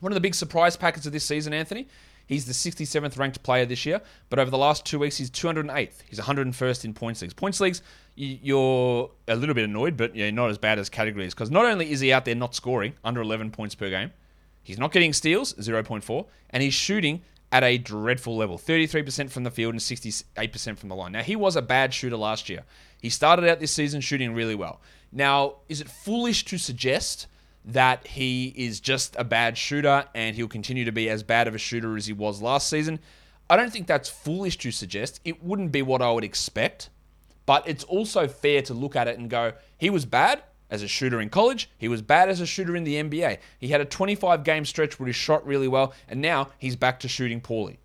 One 0.01 0.11
of 0.11 0.15
the 0.15 0.21
big 0.21 0.35
surprise 0.35 0.77
packets 0.77 1.07
of 1.07 1.13
this 1.13 1.25
season, 1.25 1.53
Anthony, 1.53 1.87
he's 2.31 2.45
the 2.47 2.53
67th 2.53 3.19
ranked 3.19 3.43
player 3.43 3.67
this 3.67 3.85
year, 3.85 4.01
but 4.31 4.39
over 4.39 4.51
the 4.51 4.57
last 4.57 4.87
two 4.87 5.01
weeks, 5.01 5.17
he's 5.17 5.31
208th. 5.31 5.95
He's 6.09 6.21
101st 6.21 6.85
in 6.85 6.95
points 6.95 7.21
leagues. 7.21 7.35
Points 7.35 7.61
leagues, 7.61 7.83
you're 8.15 9.11
a 9.27 9.35
little 9.35 9.55
bit 9.55 9.65
annoyed, 9.65 9.97
but 9.97 10.15
yeah, 10.15 10.31
not 10.31 10.49
as 10.49 10.57
bad 10.57 10.79
as 10.79 10.89
categories 10.89 11.35
because 11.35 11.51
not 11.51 11.67
only 11.67 11.91
is 11.91 11.99
he 11.99 12.13
out 12.13 12.25
there 12.25 12.37
not 12.37 12.55
scoring 12.55 12.95
under 13.03 13.21
11 13.21 13.51
points 13.51 13.75
per 13.75 13.91
game, 13.91 14.13
he's 14.63 14.79
not 14.79 14.93
getting 14.93 15.13
steals, 15.13 15.55
0.4, 15.55 16.27
and 16.51 16.63
he's 16.63 16.73
shooting 16.73 17.23
at 17.53 17.65
a 17.65 17.79
dreadful 17.79 18.37
level 18.37 18.57
33% 18.57 19.29
from 19.29 19.43
the 19.43 19.51
field 19.51 19.75
and 19.75 19.81
68% 19.81 20.79
from 20.79 20.89
the 20.89 20.95
line. 20.95 21.11
Now, 21.11 21.23
he 21.23 21.35
was 21.35 21.57
a 21.57 21.63
bad 21.63 21.93
shooter 21.93 22.17
last 22.17 22.49
year. 22.49 22.63
He 23.03 23.11
started 23.11 23.49
out 23.49 23.59
this 23.59 23.73
season 23.73 24.01
shooting 24.01 24.35
really 24.35 24.55
well. 24.55 24.81
Now, 25.11 25.57
is 25.69 25.81
it 25.81 25.89
foolish 25.91 26.45
to 26.45 26.59
suggest 26.59 27.27
that 27.65 28.07
he 28.07 28.55
is 28.57 28.81
just 28.81 29.15
a 29.19 29.25
bad 29.25 29.59
shooter 29.59 30.07
and 30.15 30.37
he'll 30.37 30.49
continue 30.49 30.85
to 30.85 30.93
be 30.93 31.09
as 31.11 31.23
bad 31.23 31.47
of 31.47 31.55
a 31.55 31.59
shooter 31.59 31.97
as 31.97 32.07
he 32.07 32.13
was 32.13 32.41
last 32.41 32.69
season? 32.69 32.99
I 33.49 33.57
don't 33.57 33.73
think 33.73 33.87
that's 33.87 34.09
foolish 34.09 34.59
to 34.59 34.71
suggest. 34.71 35.21
It 35.25 35.43
wouldn't 35.43 35.73
be 35.73 35.83
what 35.83 36.03
I 36.03 36.13
would 36.13 36.25
expect, 36.25 36.91
but 37.47 37.67
it's 37.67 37.85
also 37.85 38.29
fair 38.29 38.63
to 38.63 38.75
look 38.75 38.95
at 38.95 39.09
it 39.09 39.19
and 39.19 39.29
go, 39.29 39.55
he 39.77 39.91
was 39.91 40.07
bad 40.07 40.43
as 40.71 40.83
a 40.83 40.89
shooter 40.89 41.21
in 41.21 41.29
college. 41.29 41.69
He 41.77 41.89
was 41.89 42.01
bad 42.01 42.29
as 42.29 42.41
a 42.41 42.47
shooter 42.47 42.77
in 42.77 42.85
the 42.85 42.95
NBA. 42.95 43.39
He 43.59 43.69
had 43.69 43.81
a 43.81 43.85
25 43.85 44.45
game 44.45 44.65
stretch 44.65 44.99
where 44.99 45.09
he 45.09 45.13
shot 45.13 45.45
really 45.45 45.69
well, 45.69 45.93
and 46.09 46.21
now 46.21 46.51
he's 46.59 46.77
back 46.77 47.01
to 47.01 47.09
shooting 47.09 47.41
poorly. 47.41 47.81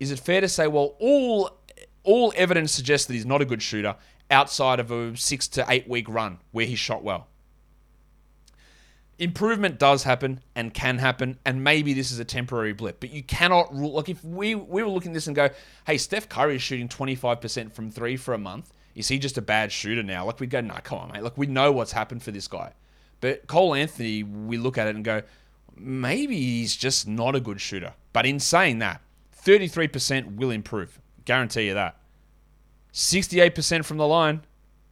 Is 0.00 0.10
it 0.10 0.18
fair 0.18 0.40
to 0.40 0.48
say, 0.48 0.66
well, 0.66 0.96
all 0.98 1.58
all 2.02 2.32
evidence 2.36 2.72
suggests 2.72 3.06
that 3.06 3.14
he's 3.14 3.26
not 3.26 3.42
a 3.42 3.44
good 3.44 3.62
shooter 3.62 3.94
outside 4.30 4.80
of 4.80 4.90
a 4.90 5.16
six 5.16 5.46
to 5.48 5.64
eight 5.68 5.88
week 5.88 6.08
run 6.08 6.38
where 6.50 6.66
he 6.66 6.74
shot 6.74 7.04
well? 7.04 7.27
Improvement 9.18 9.78
does 9.78 10.04
happen 10.04 10.40
and 10.54 10.72
can 10.72 10.98
happen, 10.98 11.38
and 11.44 11.62
maybe 11.62 11.92
this 11.92 12.10
is 12.10 12.18
a 12.18 12.24
temporary 12.24 12.72
blip. 12.72 13.00
But 13.00 13.10
you 13.10 13.22
cannot 13.22 13.74
rule. 13.74 13.92
Like 13.92 14.08
if 14.08 14.22
we 14.24 14.54
we 14.54 14.82
were 14.82 14.90
looking 14.90 15.12
at 15.12 15.14
this 15.14 15.26
and 15.26 15.36
go, 15.36 15.50
"Hey, 15.86 15.98
Steph 15.98 16.28
Curry 16.28 16.56
is 16.56 16.62
shooting 16.62 16.88
25% 16.88 17.72
from 17.72 17.90
three 17.90 18.16
for 18.16 18.34
a 18.34 18.38
month. 18.38 18.72
Is 18.94 19.08
he 19.08 19.18
just 19.18 19.38
a 19.38 19.42
bad 19.42 19.72
shooter 19.72 20.02
now?" 20.02 20.26
Like 20.26 20.40
we'd 20.40 20.50
go, 20.50 20.60
"No, 20.60 20.76
come 20.82 20.98
on, 20.98 21.12
mate. 21.12 21.22
Like 21.22 21.36
we 21.38 21.46
know 21.46 21.72
what's 21.72 21.92
happened 21.92 22.22
for 22.22 22.30
this 22.30 22.48
guy." 22.48 22.72
But 23.20 23.46
Cole 23.46 23.74
Anthony, 23.74 24.22
we 24.22 24.58
look 24.58 24.78
at 24.78 24.86
it 24.86 24.94
and 24.94 25.04
go, 25.04 25.22
maybe 25.76 26.36
he's 26.36 26.76
just 26.76 27.06
not 27.06 27.34
a 27.34 27.40
good 27.40 27.60
shooter. 27.60 27.94
But 28.12 28.26
in 28.26 28.40
saying 28.40 28.78
that, 28.78 29.00
33% 29.44 30.36
will 30.36 30.50
improve. 30.50 31.00
Guarantee 31.24 31.68
you 31.68 31.74
that. 31.74 31.96
68% 32.92 33.84
from 33.84 33.96
the 33.96 34.06
line, 34.06 34.42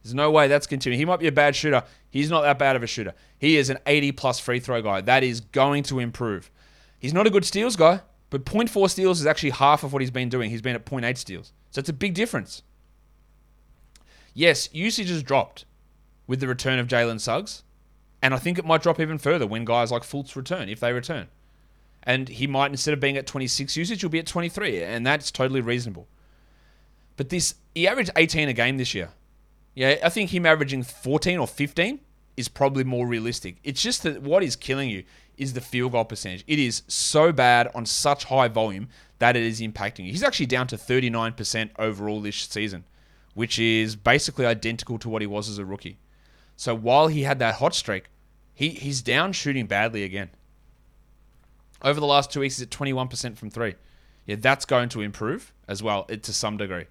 there's 0.07 0.15
no 0.15 0.31
way 0.31 0.47
that's 0.47 0.67
continuing. 0.67 0.97
He 0.97 1.05
might 1.05 1.19
be 1.19 1.27
a 1.27 1.33
bad 1.33 1.53
shooter. 1.53 1.83
He's 2.09 2.29
not 2.29 2.41
that 2.43 2.57
bad 2.57 2.77
of 2.77 2.83
a 2.83 2.87
shooter. 2.87 3.13
He 3.37 3.57
is 3.57 3.69
an 3.69 3.77
80 3.85 4.13
plus 4.13 4.39
free 4.39 4.61
throw 4.61 4.81
guy. 4.81 5.01
That 5.01 5.21
is 5.21 5.41
going 5.41 5.83
to 5.83 5.99
improve. 5.99 6.49
He's 6.97 7.13
not 7.13 7.27
a 7.27 7.29
good 7.29 7.43
steals 7.43 7.75
guy, 7.75 8.01
but 8.29 8.45
0.4 8.45 8.89
steals 8.89 9.19
is 9.19 9.25
actually 9.25 9.49
half 9.49 9.83
of 9.83 9.91
what 9.91 10.01
he's 10.01 10.11
been 10.11 10.29
doing. 10.29 10.49
He's 10.49 10.61
been 10.61 10.75
at 10.75 10.85
0.8 10.85 11.17
steals. 11.17 11.51
So 11.71 11.79
it's 11.79 11.89
a 11.89 11.93
big 11.93 12.13
difference. 12.13 12.63
Yes, 14.33 14.69
usage 14.71 15.09
has 15.09 15.23
dropped 15.23 15.65
with 16.25 16.39
the 16.39 16.47
return 16.47 16.79
of 16.79 16.87
Jalen 16.87 17.19
Suggs. 17.19 17.63
And 18.21 18.33
I 18.33 18.37
think 18.37 18.57
it 18.57 18.65
might 18.65 18.81
drop 18.81 18.99
even 19.01 19.17
further 19.17 19.45
when 19.45 19.65
guys 19.65 19.91
like 19.91 20.03
Fultz 20.03 20.35
return, 20.37 20.69
if 20.69 20.79
they 20.79 20.93
return. 20.93 21.27
And 22.03 22.29
he 22.29 22.47
might, 22.47 22.71
instead 22.71 22.93
of 22.93 23.01
being 23.01 23.17
at 23.17 23.27
26 23.27 23.75
usage, 23.75 23.99
he'll 23.99 24.09
be 24.09 24.19
at 24.19 24.25
23. 24.25 24.83
And 24.83 25.05
that's 25.05 25.31
totally 25.31 25.59
reasonable. 25.59 26.07
But 27.17 27.29
this, 27.29 27.55
he 27.75 27.87
averaged 27.87 28.11
18 28.15 28.47
a 28.47 28.53
game 28.53 28.77
this 28.77 28.95
year. 28.95 29.09
Yeah, 29.77 29.97
I 30.03 30.09
think 30.09 30.31
him 30.31 30.47
averaging 30.47 30.81
14 30.81 31.37
or 31.37 31.45
15 31.45 31.99
is 32.35 32.47
probably 32.47 32.83
more 32.83 33.05
realistic. 33.05 33.57
It's 33.63 33.79
just 33.79 34.01
that 34.01 34.23
what 34.23 34.41
is 34.41 34.55
killing 34.55 34.89
you 34.89 35.03
is 35.37 35.53
the 35.53 35.61
field 35.61 35.91
goal 35.91 36.03
percentage. 36.03 36.43
It 36.47 36.57
is 36.57 36.81
so 36.87 37.31
bad 37.31 37.69
on 37.75 37.85
such 37.85 38.23
high 38.23 38.47
volume 38.47 38.89
that 39.19 39.35
it 39.35 39.43
is 39.43 39.61
impacting 39.61 40.05
you. 40.05 40.11
He's 40.11 40.23
actually 40.23 40.47
down 40.47 40.65
to 40.69 40.77
39% 40.77 41.69
overall 41.77 42.21
this 42.21 42.37
season, 42.37 42.85
which 43.35 43.59
is 43.59 43.95
basically 43.95 44.47
identical 44.47 44.97
to 44.97 45.09
what 45.09 45.21
he 45.21 45.27
was 45.27 45.47
as 45.47 45.59
a 45.59 45.65
rookie. 45.65 45.99
So 46.55 46.73
while 46.73 47.07
he 47.07 47.21
had 47.21 47.37
that 47.37 47.55
hot 47.55 47.75
streak, 47.75 48.05
he, 48.55 48.69
he's 48.69 49.03
down 49.03 49.31
shooting 49.31 49.67
badly 49.67 50.01
again. 50.01 50.31
Over 51.83 51.99
the 51.99 52.07
last 52.07 52.31
two 52.31 52.39
weeks, 52.39 52.57
he's 52.57 52.63
at 52.63 52.71
21% 52.71 53.37
from 53.37 53.51
three. 53.51 53.75
Yeah, 54.25 54.37
that's 54.39 54.65
going 54.65 54.89
to 54.89 55.01
improve 55.01 55.53
as 55.67 55.83
well 55.83 56.07
eh, 56.09 56.15
to 56.15 56.33
some 56.33 56.57
degree. 56.57 56.85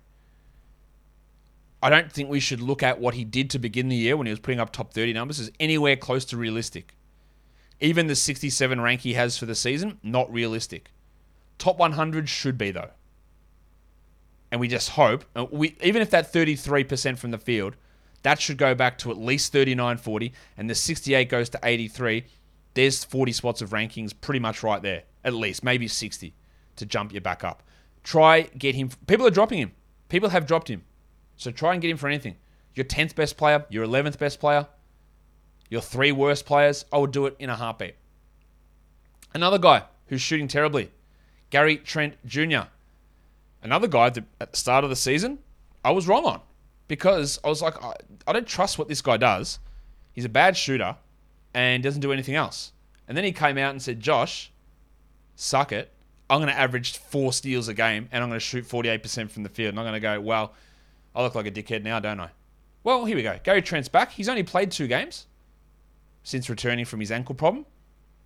I 1.86 1.88
don't 1.88 2.10
think 2.10 2.28
we 2.28 2.40
should 2.40 2.60
look 2.60 2.82
at 2.82 2.98
what 2.98 3.14
he 3.14 3.22
did 3.22 3.48
to 3.50 3.60
begin 3.60 3.88
the 3.88 3.94
year 3.94 4.16
when 4.16 4.26
he 4.26 4.32
was 4.32 4.40
putting 4.40 4.58
up 4.58 4.72
top 4.72 4.92
30 4.92 5.12
numbers 5.12 5.38
as 5.38 5.52
anywhere 5.60 5.94
close 5.94 6.24
to 6.24 6.36
realistic. 6.36 6.96
Even 7.80 8.08
the 8.08 8.16
67 8.16 8.80
rank 8.80 9.02
he 9.02 9.14
has 9.14 9.38
for 9.38 9.46
the 9.46 9.54
season, 9.54 10.00
not 10.02 10.28
realistic. 10.32 10.90
Top 11.58 11.78
100 11.78 12.28
should 12.28 12.58
be, 12.58 12.72
though. 12.72 12.90
And 14.50 14.60
we 14.60 14.66
just 14.66 14.90
hope, 14.90 15.26
uh, 15.36 15.46
we 15.48 15.76
even 15.80 16.02
if 16.02 16.10
that 16.10 16.32
33% 16.32 17.18
from 17.18 17.30
the 17.30 17.38
field, 17.38 17.76
that 18.24 18.40
should 18.40 18.58
go 18.58 18.74
back 18.74 18.98
to 18.98 19.12
at 19.12 19.16
least 19.16 19.52
39 19.52 19.98
40, 19.98 20.32
and 20.56 20.68
the 20.68 20.74
68 20.74 21.28
goes 21.28 21.48
to 21.50 21.60
83. 21.62 22.24
There's 22.74 23.04
40 23.04 23.30
spots 23.30 23.62
of 23.62 23.70
rankings 23.70 24.12
pretty 24.20 24.40
much 24.40 24.64
right 24.64 24.82
there, 24.82 25.04
at 25.22 25.34
least, 25.34 25.62
maybe 25.62 25.86
60 25.86 26.34
to 26.74 26.84
jump 26.84 27.14
you 27.14 27.20
back 27.20 27.44
up. 27.44 27.62
Try 28.02 28.42
get 28.58 28.74
him. 28.74 28.90
People 29.06 29.24
are 29.24 29.30
dropping 29.30 29.60
him. 29.60 29.70
People 30.08 30.30
have 30.30 30.48
dropped 30.48 30.66
him. 30.66 30.82
So 31.36 31.50
try 31.50 31.72
and 31.72 31.82
get 31.82 31.90
him 31.90 31.96
for 31.96 32.08
anything. 32.08 32.36
Your 32.74 32.84
10th 32.84 33.14
best 33.14 33.36
player, 33.36 33.64
your 33.70 33.86
11th 33.86 34.18
best 34.18 34.40
player, 34.40 34.66
your 35.68 35.80
three 35.80 36.12
worst 36.12 36.46
players, 36.46 36.84
I 36.92 36.98
would 36.98 37.10
do 37.10 37.26
it 37.26 37.36
in 37.38 37.50
a 37.50 37.56
heartbeat. 37.56 37.96
Another 39.34 39.58
guy 39.58 39.84
who's 40.06 40.20
shooting 40.20 40.48
terribly, 40.48 40.90
Gary 41.50 41.76
Trent 41.76 42.14
Jr. 42.26 42.68
Another 43.62 43.88
guy 43.88 44.10
that 44.10 44.24
at 44.40 44.52
the 44.52 44.56
start 44.56 44.84
of 44.84 44.90
the 44.90 44.96
season, 44.96 45.38
I 45.84 45.90
was 45.90 46.06
wrong 46.06 46.24
on 46.24 46.40
because 46.88 47.38
I 47.44 47.48
was 47.48 47.62
like, 47.62 47.82
I, 47.82 47.94
I 48.26 48.32
don't 48.32 48.46
trust 48.46 48.78
what 48.78 48.88
this 48.88 49.02
guy 49.02 49.16
does. 49.16 49.58
He's 50.12 50.24
a 50.24 50.30
bad 50.30 50.56
shooter 50.56 50.96
and 51.54 51.82
doesn't 51.82 52.00
do 52.00 52.12
anything 52.12 52.34
else. 52.34 52.72
And 53.08 53.16
then 53.16 53.24
he 53.24 53.32
came 53.32 53.58
out 53.58 53.70
and 53.70 53.82
said, 53.82 54.00
Josh, 54.00 54.52
suck 55.34 55.72
it. 55.72 55.92
I'm 56.28 56.38
going 56.38 56.52
to 56.52 56.58
average 56.58 56.96
four 56.98 57.32
steals 57.32 57.68
a 57.68 57.74
game 57.74 58.08
and 58.10 58.22
I'm 58.22 58.28
going 58.28 58.40
to 58.40 58.44
shoot 58.44 58.64
48% 58.66 59.30
from 59.30 59.42
the 59.42 59.48
field. 59.48 59.70
And 59.70 59.78
I'm 59.78 59.84
going 59.84 59.94
to 59.94 60.00
go, 60.00 60.20
well, 60.20 60.54
I 61.16 61.22
look 61.22 61.34
like 61.34 61.46
a 61.46 61.50
dickhead 61.50 61.82
now, 61.82 61.98
don't 61.98 62.20
I? 62.20 62.28
Well, 62.84 63.06
here 63.06 63.16
we 63.16 63.22
go. 63.22 63.40
Gary 63.42 63.62
Trent's 63.62 63.88
back. 63.88 64.12
He's 64.12 64.28
only 64.28 64.42
played 64.42 64.70
two 64.70 64.86
games 64.86 65.26
since 66.22 66.50
returning 66.50 66.84
from 66.84 67.00
his 67.00 67.10
ankle 67.10 67.34
problem, 67.34 67.64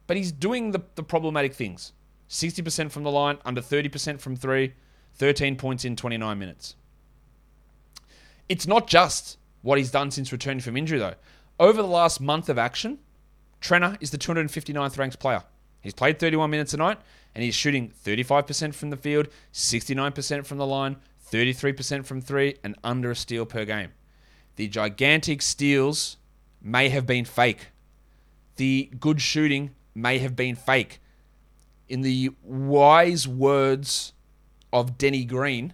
but 0.08 0.16
he's 0.16 0.32
doing 0.32 0.72
the, 0.72 0.82
the 0.96 1.02
problematic 1.02 1.54
things 1.54 1.92
60% 2.28 2.90
from 2.90 3.02
the 3.02 3.10
line, 3.10 3.38
under 3.44 3.60
30% 3.60 4.20
from 4.20 4.36
three, 4.36 4.74
13 5.14 5.56
points 5.56 5.84
in 5.84 5.96
29 5.96 6.38
minutes. 6.38 6.76
It's 8.48 8.66
not 8.66 8.86
just 8.86 9.38
what 9.62 9.78
he's 9.78 9.90
done 9.90 10.10
since 10.10 10.32
returning 10.32 10.60
from 10.60 10.76
injury, 10.76 10.98
though. 10.98 11.14
Over 11.58 11.82
the 11.82 11.88
last 11.88 12.20
month 12.20 12.48
of 12.48 12.58
action, 12.58 12.98
Trenner 13.60 13.96
is 14.00 14.10
the 14.10 14.18
259th 14.18 14.98
ranked 14.98 15.18
player. 15.18 15.42
He's 15.80 15.94
played 15.94 16.18
31 16.18 16.50
minutes 16.50 16.74
a 16.74 16.76
night, 16.76 16.98
and 17.34 17.44
he's 17.44 17.54
shooting 17.54 17.92
35% 18.04 18.74
from 18.74 18.90
the 18.90 18.96
field, 18.96 19.28
69% 19.52 20.46
from 20.46 20.58
the 20.58 20.66
line, 20.66 20.96
33% 21.30 22.04
from 22.04 22.20
three, 22.20 22.56
and 22.62 22.76
under 22.82 23.10
a 23.10 23.16
steal 23.16 23.46
per 23.46 23.64
game. 23.64 23.90
The 24.56 24.68
gigantic 24.68 25.42
steals 25.42 26.16
may 26.60 26.88
have 26.88 27.06
been 27.06 27.24
fake. 27.24 27.68
The 28.56 28.90
good 28.98 29.20
shooting 29.20 29.70
may 29.94 30.18
have 30.18 30.36
been 30.36 30.56
fake. 30.56 31.00
In 31.88 32.02
the 32.02 32.30
wise 32.42 33.26
words 33.26 34.12
of 34.72 34.98
Denny 34.98 35.24
Green, 35.24 35.72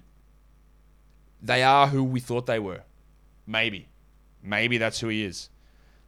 they 1.42 1.62
are 1.62 1.88
who 1.88 2.04
we 2.04 2.20
thought 2.20 2.46
they 2.46 2.58
were. 2.58 2.82
Maybe. 3.46 3.88
Maybe 4.42 4.78
that's 4.78 5.00
who 5.00 5.08
he 5.08 5.24
is. 5.24 5.50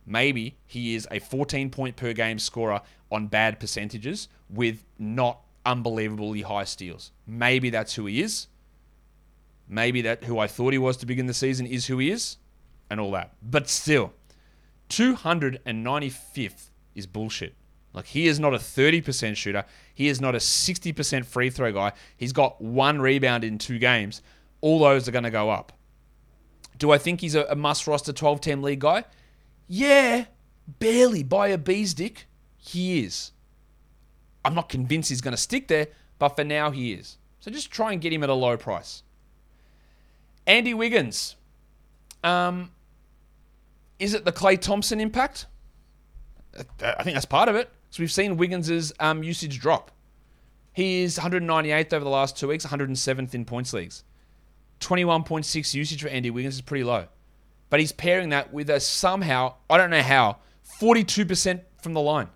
Maybe 0.07 0.57
he 0.67 0.95
is 0.95 1.07
a 1.11 1.19
14 1.19 1.71
point 1.71 1.97
per 1.97 2.13
game 2.13 2.39
scorer 2.39 2.81
on 3.11 3.27
bad 3.27 3.61
percentages 3.61 4.29
with 4.49 4.85
not 4.99 5.41
unbelievably 5.67 6.43
high 6.43 6.65
steals. 6.65 7.13
Maybe 7.27 7.69
that's 7.71 7.95
who 7.95 8.07
he 8.07 8.23
is 8.23 8.47
maybe 9.69 10.03
that 10.03 10.25
who 10.25 10.39
I 10.39 10.47
thought 10.47 10.73
he 10.73 10.79
was 10.79 10.97
to 10.99 11.07
begin 11.07 11.27
the 11.27 11.35
season 11.35 11.67
is 11.67 11.87
who 11.87 11.99
he 11.99 12.11
is, 12.11 12.39
and 12.91 13.01
all 13.01 13.11
that. 13.13 13.35
But 13.43 13.69
still, 13.69 14.13
295th 14.89 16.71
is 16.95 17.07
bullshit. 17.07 17.55
Like 17.93 18.07
he 18.07 18.27
is 18.27 18.39
not 18.39 18.55
a 18.55 18.59
30% 18.59 19.37
shooter. 19.37 19.65
He 19.95 20.09
is 20.09 20.21
not 20.21 20.35
a 20.35 20.39
60% 20.39 21.25
free 21.25 21.51
throw 21.51 21.73
guy. 21.73 21.93
He's 22.17 22.33
got 22.33 22.61
one 22.61 23.01
rebound 23.01 23.45
in 23.45 23.59
two 23.59 23.79
games. 23.79 24.23
All 24.61 24.79
those 24.79 25.09
are 25.09 25.13
going 25.13 25.25
to 25.25 25.31
go 25.31 25.51
up. 25.51 25.73
Do 26.79 26.93
I 26.93 26.99
think 26.99 27.21
he's 27.21 27.35
a, 27.35 27.45
a 27.45 27.57
must 27.57 27.87
roster 27.87 28.13
12 28.13 28.41
team 28.41 28.63
league 28.63 28.81
guy? 28.81 29.05
Yeah, 29.67 30.27
barely 30.79 31.23
by 31.23 31.49
a 31.49 31.59
bee's 31.59 31.95
dick. 31.95 32.27
He 32.57 33.05
is. 33.05 33.33
I'm 34.45 34.55
not 34.55 34.69
convinced 34.69 35.09
he's 35.09 35.21
going 35.21 35.33
to 35.33 35.41
stick 35.41 35.69
there, 35.69 35.89
but 36.19 36.31
for 36.31 36.45
now 36.45 36.71
he 36.71 36.93
is. 36.93 37.19
So 37.41 37.51
just 37.51 37.71
try 37.71 37.93
and 37.93 38.01
get 38.01 38.13
him 38.13 38.23
at 38.23 38.31
a 38.31 38.35
low 38.35 38.57
price. 38.57 39.03
Andy 40.49 40.75
Wiggins. 40.75 41.37
Um, 42.25 42.73
is 44.01 44.15
it 44.15 44.25
the 44.25 44.33
Klay 44.33 44.61
Thompson 44.61 44.99
impact? 44.99 45.47
I 46.83 47.03
think 47.05 47.15
that's 47.15 47.27
part 47.27 47.49
of 47.49 47.55
it. 47.55 47.71
So 47.91 48.03
we've 48.03 48.11
seen 48.11 48.37
Wiggins' 48.37 48.93
um, 48.99 49.23
usage 49.23 49.61
drop. 49.61 49.93
He 50.73 51.03
is 51.03 51.19
198th 51.19 51.93
over 51.93 52.05
the 52.05 52.11
last 52.11 52.37
two 52.37 52.49
weeks, 52.49 52.67
107th 52.67 53.35
in 53.35 53.45
points 53.45 53.73
leagues. 53.73 54.05
21.6 54.81 55.75
usage 55.75 56.03
for 56.03 56.09
Andy 56.09 56.31
Wiggins 56.31 56.57
is 56.57 56.61
pretty 56.61 56.85
low. 56.85 57.07
But 57.71 57.81
he's 57.81 57.93
pairing 57.93 58.31
that 58.31 58.53
with 58.53 58.71
a 58.71 58.81
somehow, 58.81 59.55
I 59.69 59.77
don't 59.77 59.91
know 59.91 60.03
how, 60.03 60.39
42% 60.81 61.61
from 61.83 61.95
the 61.95 62.01
line. 62.01 62.29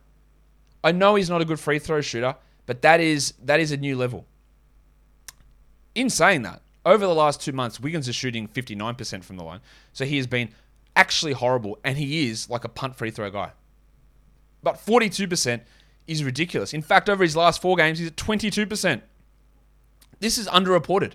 I 0.85 0.93
know 0.93 1.15
he's 1.15 1.31
not 1.31 1.41
a 1.41 1.45
good 1.45 1.61
free 1.61 1.79
throw 1.79 2.01
shooter, 2.01 2.37
but 2.67 2.83
that 2.83 3.01
is 3.01 3.35
that 3.45 3.61
is 3.61 3.71
a 3.73 3.77
new 3.77 3.97
level. 3.97 4.27
in 5.95 6.11
saying 6.11 6.43
that, 6.43 6.63
over 6.85 7.07
the 7.07 7.15
last 7.15 7.41
two 7.41 7.53
months, 7.53 7.81
Wiggins 7.81 8.09
is 8.09 8.17
shooting 8.17 8.49
59% 8.49 9.25
from 9.25 9.37
the 9.37 9.45
line. 9.45 9.61
So 9.93 10.05
he 10.05 10.17
has 10.17 10.27
been 10.27 10.51
actually 10.97 11.33
horrible, 11.33 11.79
and 11.85 11.97
he 11.97 12.29
is 12.29 12.51
like 12.51 12.65
a 12.65 12.69
punt 12.69 12.97
free 12.97 13.11
throw 13.11 13.31
guy. 13.31 13.53
But 14.63 14.85
42% 14.85 15.61
is 16.07 16.25
ridiculous. 16.25 16.75
In 16.75 16.83
fact, 16.83 17.09
over 17.09 17.23
his 17.23 17.37
last 17.37 17.63
four 17.63 17.77
games, 17.77 17.99
he's 17.99 18.09
at 18.09 18.17
22%. 18.17 19.03
This 20.21 20.39
is 20.39 20.49
underreported. 20.49 21.13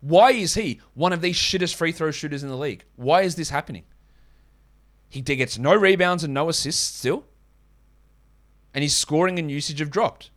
Why 0.00 0.32
is 0.32 0.54
he 0.54 0.80
one 0.94 1.12
of 1.12 1.20
the 1.20 1.32
shittest 1.32 1.74
free 1.74 1.92
throw 1.92 2.10
shooters 2.10 2.42
in 2.42 2.48
the 2.48 2.56
league? 2.56 2.84
Why 2.96 3.22
is 3.22 3.34
this 3.34 3.50
happening? 3.50 3.84
He 5.08 5.22
gets 5.22 5.58
no 5.58 5.74
rebounds 5.74 6.24
and 6.24 6.34
no 6.34 6.48
assists 6.48 6.82
still. 6.98 7.24
And 8.74 8.82
his 8.82 8.94
scoring 8.94 9.38
and 9.38 9.50
usage 9.50 9.78
have 9.78 9.90
dropped. 9.90 10.30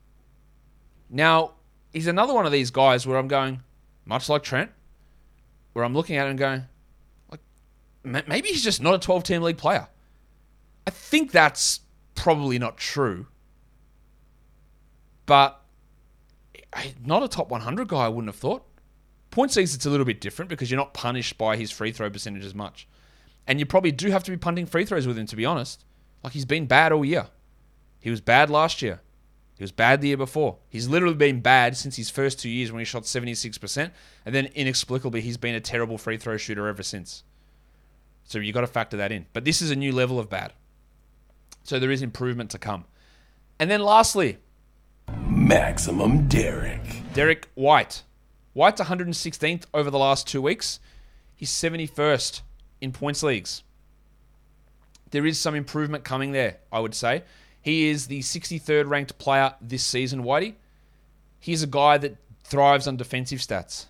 Now, 1.09 1.55
he's 1.91 2.07
another 2.07 2.33
one 2.33 2.45
of 2.45 2.51
these 2.51 2.71
guys 2.71 3.05
where 3.05 3.17
I'm 3.17 3.27
going, 3.27 3.61
much 4.09 4.27
like 4.27 4.43
Trent, 4.43 4.71
where 5.73 5.85
I'm 5.85 5.93
looking 5.93 6.17
at 6.17 6.27
and 6.27 6.37
going, 6.37 6.65
like, 7.31 7.39
maybe 8.03 8.49
he's 8.49 8.63
just 8.63 8.81
not 8.81 8.95
a 8.95 8.99
12 8.99 9.23
team 9.23 9.41
league 9.43 9.57
player. 9.57 9.87
I 10.85 10.89
think 10.89 11.31
that's 11.31 11.81
probably 12.15 12.57
not 12.57 12.75
true. 12.75 13.27
But 15.27 15.61
not 17.05 17.21
a 17.21 17.27
top 17.27 17.49
100 17.49 17.87
guy, 17.87 18.05
I 18.05 18.07
wouldn't 18.07 18.33
have 18.33 18.35
thought. 18.35 18.65
Point 19.29 19.51
C's, 19.51 19.75
it's 19.75 19.85
a 19.85 19.91
little 19.91 20.07
bit 20.07 20.19
different 20.19 20.49
because 20.49 20.71
you're 20.71 20.79
not 20.79 20.95
punished 20.95 21.37
by 21.37 21.55
his 21.55 21.69
free 21.69 21.91
throw 21.91 22.09
percentage 22.09 22.43
as 22.43 22.55
much. 22.55 22.87
And 23.45 23.59
you 23.59 23.67
probably 23.67 23.91
do 23.91 24.09
have 24.09 24.23
to 24.23 24.31
be 24.31 24.37
punting 24.37 24.65
free 24.65 24.85
throws 24.85 25.05
with 25.05 25.19
him, 25.19 25.27
to 25.27 25.35
be 25.35 25.45
honest. 25.45 25.85
Like 26.23 26.33
he's 26.33 26.45
been 26.45 26.65
bad 26.65 26.91
all 26.91 27.05
year. 27.05 27.27
He 27.99 28.09
was 28.09 28.21
bad 28.21 28.49
last 28.49 28.81
year. 28.81 29.01
He 29.59 29.63
was 29.63 29.73
bad 29.73 29.99
the 29.99 30.07
year 30.07 30.15
before. 30.15 30.55
He's 30.69 30.87
literally 30.87 31.15
been 31.15 31.41
bad 31.41 31.75
since 31.75 31.97
his 31.97 32.09
first 32.09 32.39
two 32.39 32.47
years 32.47 32.71
when 32.71 32.79
he 32.79 32.85
shot 32.85 33.03
76%. 33.03 33.91
And 34.25 34.33
then 34.33 34.45
inexplicably, 34.55 35.19
he's 35.19 35.35
been 35.35 35.53
a 35.53 35.59
terrible 35.59 35.97
free 35.97 36.15
throw 36.15 36.37
shooter 36.37 36.69
ever 36.69 36.81
since. 36.81 37.23
So 38.23 38.39
you've 38.39 38.53
got 38.53 38.61
to 38.61 38.67
factor 38.67 38.95
that 38.95 39.11
in. 39.11 39.25
But 39.33 39.43
this 39.43 39.61
is 39.61 39.69
a 39.69 39.75
new 39.75 39.91
level 39.91 40.17
of 40.17 40.29
bad. 40.29 40.53
So 41.63 41.77
there 41.77 41.91
is 41.91 42.01
improvement 42.01 42.51
to 42.51 42.57
come. 42.57 42.85
And 43.59 43.69
then 43.69 43.81
lastly, 43.81 44.37
Maximum 45.27 46.29
Derek. 46.29 47.01
Derek 47.13 47.49
White. 47.55 48.03
White's 48.53 48.79
116th 48.79 49.65
over 49.73 49.91
the 49.91 49.99
last 49.99 50.25
two 50.25 50.41
weeks. 50.41 50.79
He's 51.35 51.51
71st 51.51 52.43
in 52.79 52.93
points 52.93 53.23
leagues. 53.23 53.63
There 55.11 55.25
is 55.25 55.37
some 55.37 55.53
improvement 55.53 56.05
coming 56.05 56.31
there, 56.31 56.59
I 56.71 56.79
would 56.79 56.95
say. 56.95 57.23
He 57.61 57.89
is 57.89 58.07
the 58.07 58.19
63rd 58.19 58.89
ranked 58.89 59.17
player 59.17 59.53
this 59.61 59.83
season, 59.83 60.23
Whitey. 60.23 60.55
He's 61.39 61.63
a 61.63 61.67
guy 61.67 61.97
that 61.97 62.17
thrives 62.43 62.87
on 62.87 62.97
defensive 62.97 63.39
stats, 63.39 63.85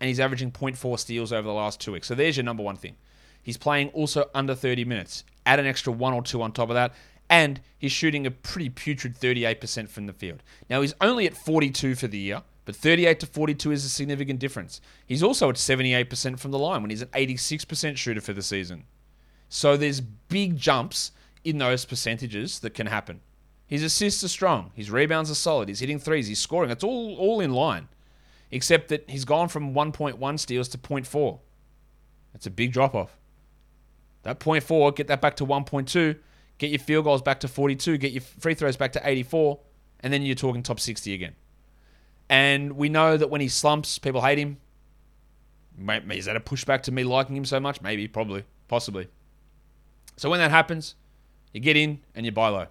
and 0.00 0.08
he's 0.08 0.20
averaging 0.20 0.52
0.4 0.52 0.98
steals 0.98 1.32
over 1.32 1.46
the 1.46 1.54
last 1.54 1.80
two 1.80 1.92
weeks. 1.92 2.08
So 2.08 2.14
there's 2.14 2.36
your 2.36 2.44
number 2.44 2.62
one 2.62 2.76
thing. 2.76 2.96
He's 3.42 3.56
playing 3.56 3.88
also 3.88 4.30
under 4.34 4.54
30 4.54 4.84
minutes. 4.84 5.24
Add 5.46 5.58
an 5.58 5.66
extra 5.66 5.92
one 5.92 6.12
or 6.12 6.22
two 6.22 6.42
on 6.42 6.52
top 6.52 6.68
of 6.68 6.74
that, 6.74 6.92
and 7.28 7.60
he's 7.78 7.92
shooting 7.92 8.26
a 8.26 8.30
pretty 8.30 8.68
putrid 8.68 9.16
38% 9.18 9.88
from 9.88 10.06
the 10.06 10.12
field. 10.12 10.42
Now, 10.68 10.80
he's 10.80 10.94
only 11.00 11.26
at 11.26 11.36
42 11.36 11.94
for 11.94 12.06
the 12.06 12.18
year, 12.18 12.42
but 12.64 12.76
38 12.76 13.18
to 13.20 13.26
42 13.26 13.72
is 13.72 13.84
a 13.84 13.88
significant 13.88 14.38
difference. 14.38 14.80
He's 15.06 15.22
also 15.22 15.48
at 15.48 15.56
78% 15.56 16.38
from 16.38 16.50
the 16.52 16.58
line 16.58 16.82
when 16.82 16.90
he's 16.90 17.02
an 17.02 17.08
86% 17.08 17.96
shooter 17.96 18.20
for 18.20 18.32
the 18.32 18.42
season. 18.42 18.84
So 19.48 19.76
there's 19.76 20.00
big 20.00 20.56
jumps 20.56 21.12
in 21.44 21.58
those 21.58 21.84
percentages 21.84 22.60
that 22.60 22.74
can 22.74 22.86
happen. 22.86 23.20
His 23.66 23.82
assists 23.82 24.22
are 24.22 24.28
strong, 24.28 24.70
his 24.74 24.90
rebounds 24.90 25.30
are 25.30 25.34
solid, 25.34 25.68
he's 25.68 25.80
hitting 25.80 25.98
threes, 25.98 26.28
he's 26.28 26.38
scoring. 26.38 26.70
It's 26.70 26.84
all 26.84 27.16
all 27.16 27.40
in 27.40 27.52
line. 27.52 27.88
Except 28.50 28.88
that 28.88 29.08
he's 29.08 29.24
gone 29.24 29.48
from 29.48 29.72
1.1 29.72 30.38
steals 30.38 30.68
to 30.68 30.78
0.4. 30.78 31.40
That's 32.34 32.46
a 32.46 32.50
big 32.50 32.72
drop 32.72 32.94
off. 32.94 33.16
That 34.24 34.40
0.4, 34.40 34.94
get 34.94 35.06
that 35.06 35.22
back 35.22 35.36
to 35.36 35.46
1.2, 35.46 36.18
get 36.58 36.70
your 36.70 36.78
field 36.78 37.04
goals 37.04 37.22
back 37.22 37.40
to 37.40 37.48
42, 37.48 37.96
get 37.96 38.12
your 38.12 38.20
free 38.20 38.54
throws 38.54 38.76
back 38.76 38.92
to 38.92 39.00
84, 39.02 39.58
and 40.00 40.12
then 40.12 40.22
you're 40.22 40.34
talking 40.34 40.62
top 40.62 40.78
60 40.78 41.14
again. 41.14 41.34
And 42.28 42.72
we 42.72 42.88
know 42.88 43.16
that 43.16 43.30
when 43.30 43.40
he 43.40 43.48
slumps, 43.48 43.98
people 43.98 44.20
hate 44.20 44.38
him. 44.38 44.58
Is 46.10 46.26
that 46.26 46.36
a 46.36 46.40
pushback 46.40 46.82
to 46.82 46.92
me 46.92 47.04
liking 47.04 47.36
him 47.36 47.44
so 47.44 47.58
much? 47.58 47.80
Maybe, 47.80 48.06
probably, 48.06 48.44
possibly. 48.68 49.08
So 50.16 50.28
when 50.30 50.40
that 50.40 50.50
happens, 50.50 50.94
you 51.52 51.60
get 51.60 51.76
in 51.76 52.00
and 52.14 52.26
you 52.26 52.32
buy 52.32 52.48
low. 52.48 52.66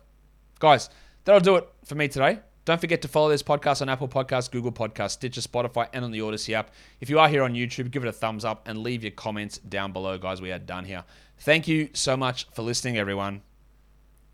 Guys, 0.60 0.90
that'll 1.26 1.42
do 1.42 1.56
it 1.56 1.68
for 1.86 1.96
me 1.96 2.08
today. 2.08 2.40
Don't 2.64 2.80
forget 2.80 3.02
to 3.02 3.08
follow 3.08 3.30
this 3.30 3.42
podcast 3.42 3.82
on 3.82 3.90
Apple 3.90 4.08
Podcasts, 4.08 4.52
Google 4.52 4.72
Podcasts, 4.72 5.12
Stitcher, 5.12 5.42
Spotify, 5.42 5.88
and 5.94 6.06
on 6.06 6.12
the 6.12 6.20
Audacy 6.20 6.54
app. 6.54 6.72
If 7.00 7.10
you 7.10 7.18
are 7.18 7.28
here 7.28 7.42
on 7.42 7.54
YouTube, 7.54 7.90
give 7.90 8.04
it 8.04 8.08
a 8.08 8.12
thumbs 8.12 8.46
up 8.46 8.68
and 8.68 8.80
leave 8.80 9.04
your 9.04 9.12
comments 9.12 9.58
down 9.58 9.92
below, 9.94 10.18
guys. 10.20 10.42
We 10.42 10.52
are 10.52 10.60
done 10.60 10.86
here. 10.86 11.04
Thank 11.40 11.68
you 11.68 11.90
so 11.94 12.16
much 12.16 12.48
for 12.54 12.62
listening, 12.62 12.98
everyone. 12.98 13.42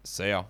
See 0.04 0.28
ya. 0.30 0.44